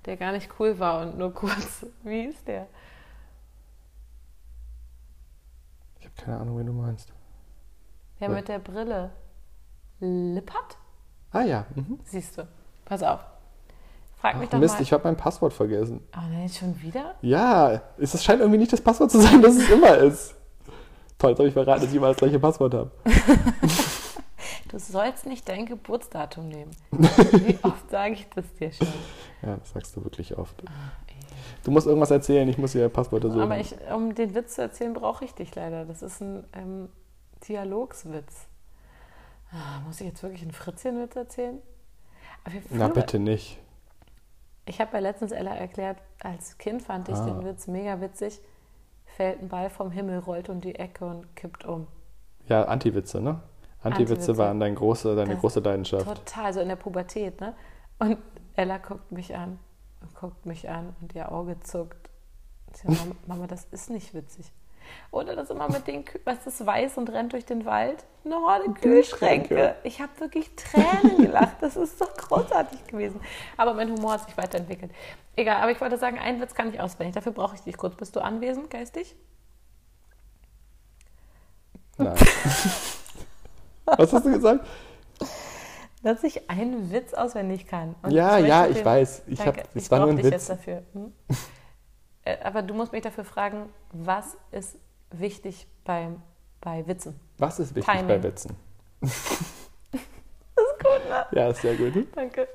[0.04, 1.86] der gar nicht cool war und nur kurz.
[2.02, 2.66] Wie ist der?
[6.00, 7.12] Ich habe Keine Ahnung, wen du meinst.
[8.18, 8.34] Wer Ja.
[8.34, 9.10] mit der Brille?
[10.00, 10.76] Lippert?
[11.32, 11.66] Ah ja.
[11.74, 11.98] Mhm.
[12.04, 12.46] Siehst du.
[12.84, 13.20] Pass auf.
[14.20, 14.82] Frag mich Ach, doch Mist, mal.
[14.82, 16.00] ich habe mein Passwort vergessen.
[16.16, 17.14] oh nein, schon wieder?
[17.22, 20.34] Ja, es scheint irgendwie nicht das Passwort zu sein, das es immer ist.
[21.18, 22.90] Toll, jetzt habe ich verraten, dass ich immer das gleiche Passwort habe.
[24.68, 26.70] Du sollst nicht dein Geburtsdatum nehmen.
[26.90, 28.86] Wie oft sage ich das dir schon?
[29.40, 30.62] Ja, das sagst du wirklich oft.
[31.64, 33.40] Du musst irgendwas erzählen, ich muss hier Passwörter suchen.
[33.40, 35.86] Aber ich, um den Witz zu erzählen, brauche ich dich leider.
[35.86, 36.88] Das ist ein ähm,
[37.48, 38.46] Dialogswitz.
[39.50, 41.62] Ah, muss ich jetzt wirklich einen Fritzchenwitz erzählen?
[42.68, 43.58] Na bitte nicht.
[44.68, 47.24] Ich habe ja letztens Ella erklärt, als Kind fand ich Ah.
[47.24, 48.40] den Witz mega witzig.
[49.16, 51.86] Fällt ein Ball vom Himmel, rollt um die Ecke und kippt um.
[52.46, 53.40] Ja, Antiwitze, ne?
[53.82, 54.36] Antiwitze Antiwitze.
[54.38, 56.04] waren dein große, deine Das- große Leidenschaft.
[56.06, 57.54] Total, so in der Pubertät, ne?
[57.98, 58.18] Und
[58.56, 59.58] Ella guckt mich an
[60.02, 62.10] und guckt mich an und ihr Auge zuckt.
[62.84, 64.52] Mama, Mama, das ist nicht witzig.
[65.10, 68.04] Oder das immer mit den, was ist weiß und rennt durch den Wald?
[68.24, 69.48] Eine Horde Kühlschränke.
[69.48, 69.74] Kühlschränke.
[69.84, 71.56] Ich habe wirklich Tränen gelacht.
[71.60, 73.20] Das ist so großartig gewesen.
[73.56, 74.92] Aber mein Humor hat sich weiterentwickelt.
[75.36, 77.14] Egal, aber ich wollte sagen, einen Witz kann ich auswendig.
[77.14, 77.94] Dafür brauche ich dich kurz.
[77.96, 79.16] Bist du anwesend, geistig?
[81.96, 82.16] Nein.
[83.86, 84.66] Was hast du gesagt?
[86.02, 87.94] Dass ich einen Witz auswendig kann.
[88.02, 89.22] Und Ja, ja, ich weiß.
[89.26, 90.30] Ich hab, es war nur ein Witz.
[90.30, 90.82] jetzt dafür.
[90.92, 91.12] Hm?
[92.28, 94.76] Äh, Aber du musst mich dafür fragen, was ist
[95.10, 96.22] wichtig beim,
[96.60, 97.18] bei Witzen?
[97.38, 98.08] Was ist wichtig Timing.
[98.08, 98.56] bei Witzen?
[99.00, 101.26] Das ist gut, ne?
[101.32, 102.06] Ja, ist sehr gut.
[102.14, 102.48] Danke.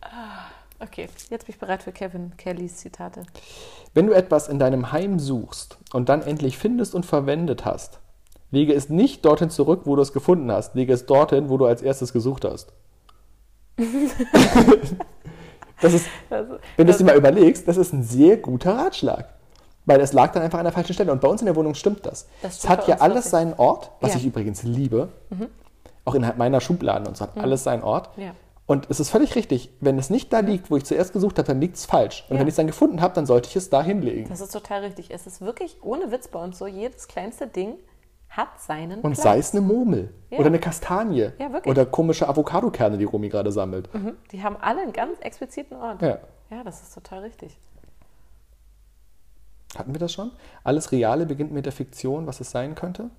[0.00, 0.46] Ah,
[0.78, 3.22] Okay, jetzt bin ich bereit für Kevin Kellys Zitate.
[3.94, 7.98] Wenn du etwas in deinem Heim suchst und dann endlich findest und verwendet hast,
[8.50, 10.74] lege es nicht dorthin zurück, wo du es gefunden hast.
[10.74, 12.74] Lege es dorthin, wo du als erstes gesucht hast.
[15.80, 19.28] das ist, Also, wenn du es dir mal überlegst, das ist ein sehr guter Ratschlag.
[19.88, 21.12] Weil es lag dann einfach an der falschen Stelle.
[21.12, 22.26] Und bei uns in der Wohnung stimmt das.
[22.42, 23.30] Das es hat ja alles wirklich.
[23.30, 24.16] seinen Ort, was Ja.
[24.16, 24.20] Mhm.
[24.20, 25.08] ich übrigens liebe.
[26.04, 28.10] Auch innerhalb meiner Schubladen und so hat alles seinen Ort.
[28.16, 28.32] Ja.
[28.66, 31.46] Und es ist völlig richtig, wenn es nicht da liegt, wo ich zuerst gesucht habe,
[31.46, 32.24] dann liegt es falsch.
[32.28, 32.40] Und Ja.
[32.40, 34.28] wenn ich es dann gefunden habe, dann sollte ich es da hinlegen.
[34.28, 35.10] das ist total richtig.
[35.12, 37.74] Es ist wirklich ohne Witz bei uns so, jedes kleinste Ding
[38.36, 39.22] hat seinen Und Platz.
[39.22, 40.38] sei es eine Murmel Ja.
[40.38, 41.70] oder eine Kastanie Ja, wirklich.
[41.70, 43.92] oder komische Avocadokerne, die Romy gerade sammelt.
[43.94, 44.16] Mhm.
[44.32, 46.02] Die haben alle einen ganz expliziten Ort.
[46.02, 46.18] Ja.
[46.50, 47.58] ja, das ist total richtig.
[49.76, 50.32] Hatten wir das schon?
[50.64, 53.10] Alles Reale beginnt mit der Fiktion, was es sein könnte?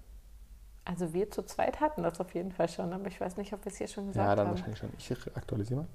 [0.85, 3.65] Also wir zu zweit hatten das auf jeden Fall schon, aber ich weiß nicht, ob
[3.65, 4.55] wir es hier schon gesagt Ja, dann haben.
[4.55, 4.89] wahrscheinlich schon.
[4.97, 5.87] Ich aktualisiere mal.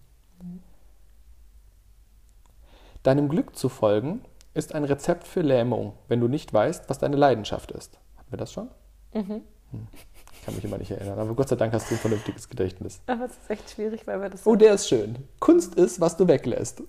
[3.03, 4.23] Deinem Glück zu folgen
[4.55, 7.99] ist ein Rezept für Lähmung, wenn du nicht weißt, was deine Leidenschaft ist.
[8.19, 8.69] Hatten wir das schon?
[9.15, 9.43] Mhm.
[9.71, 9.87] Hm.
[10.33, 13.01] Ich kann mich immer nicht erinnern, aber Gott sei Dank hast du ein vernünftiges Gedächtnis.
[13.07, 14.45] Aber es ist echt schwierig, weil wir das.
[14.47, 15.17] Oh, der ist schön.
[15.39, 16.83] Kunst ist, was du weglässt.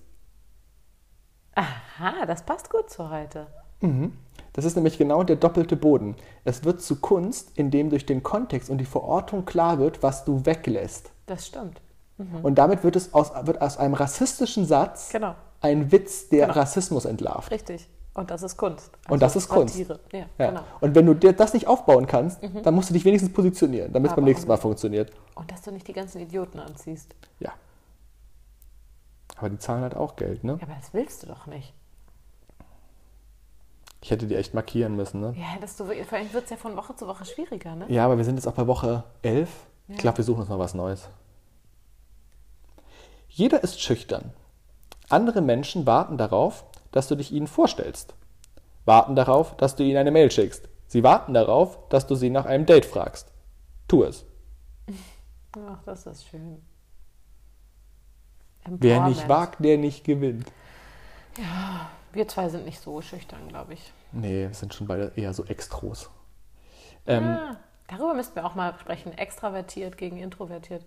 [1.54, 3.46] Aha, das passt gut zu heute.
[4.54, 6.16] Das ist nämlich genau der doppelte Boden.
[6.44, 10.46] Es wird zu Kunst, indem durch den Kontext und die Verortung klar wird, was du
[10.46, 11.10] weglässt.
[11.26, 11.80] Das stimmt.
[12.42, 16.58] Und damit wird es aus, wird aus einem rassistischen Satz Genau, ein Witz, der Genau.
[16.60, 17.50] Rassismus entlarvt.
[17.50, 17.88] richtig.
[18.14, 18.92] Und das ist Kunst.
[19.08, 19.76] Und das ist Kunst.
[19.76, 20.26] Ja, Ja.
[20.50, 20.62] genau.
[20.80, 24.10] Und wenn du dir das nicht aufbauen kannst, dann musst du dich wenigstens positionieren, damit
[24.10, 25.10] es beim nächsten Mal funktioniert.
[25.34, 27.14] Und dass du nicht die ganzen Idioten anziehst.
[27.40, 27.52] Ja.
[29.36, 30.56] Aber die zahlen halt auch Geld, ne?
[30.60, 31.74] Ja, aber das willst du doch nicht.
[34.00, 35.34] Ich hätte die echt markieren müssen, ne?
[35.36, 37.86] Ja, hättest du, vor allem wird es ja von Woche zu Woche schwieriger, ne?
[37.88, 39.48] Ja, aber wir sind jetzt auch bei Woche 11.
[39.88, 40.00] Ich Ja.
[40.02, 41.08] glaube, wir suchen uns noch was Neues.
[43.28, 44.32] Jeder ist schüchtern.
[45.08, 48.14] Andere Menschen warten darauf, dass du dich ihnen vorstellst.
[48.84, 50.68] Warten darauf, dass du ihnen eine Mail schickst.
[50.86, 53.32] Sie warten darauf, dass du sie nach einem Date fragst.
[53.88, 54.24] Tu es.
[55.68, 56.62] Ach, das ist schön.
[58.66, 60.50] Wer nicht wagt, der nicht gewinnt.
[62.12, 63.92] Wir zwei sind nicht so schüchtern, glaube ich.
[64.12, 66.08] Nee, wir sind schon beide eher so Extros.
[67.06, 67.56] Ähm, Ah,
[67.88, 69.12] darüber müssten wir auch mal sprechen.
[69.18, 70.84] Extravertiert gegen introvertiert.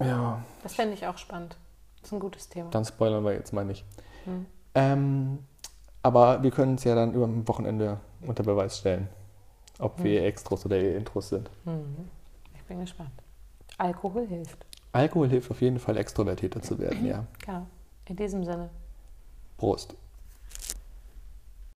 [0.00, 1.56] ja, Das fände ich auch spannend.
[2.00, 2.70] Das ist ein gutes Thema.
[2.70, 3.84] dann spoilern wir jetzt mal nicht.
[4.26, 4.46] Hm.
[4.74, 5.38] Ähm,
[6.02, 9.08] aber wir können es ja dann über dem Wochenende unter Beweis stellen,
[9.78, 10.26] ob wir Hm.
[10.28, 11.50] Extros oder Intros sind.
[11.64, 12.08] Mhm.
[12.54, 13.10] Ich bin gespannt.
[13.78, 14.58] Alkohol hilft.
[14.92, 17.24] Alkohol hilft auf jeden Fall, extrovertierter zu werden, ja.
[17.44, 17.66] Genau.
[18.08, 18.70] In diesem Sinne.
[19.56, 19.94] Prost.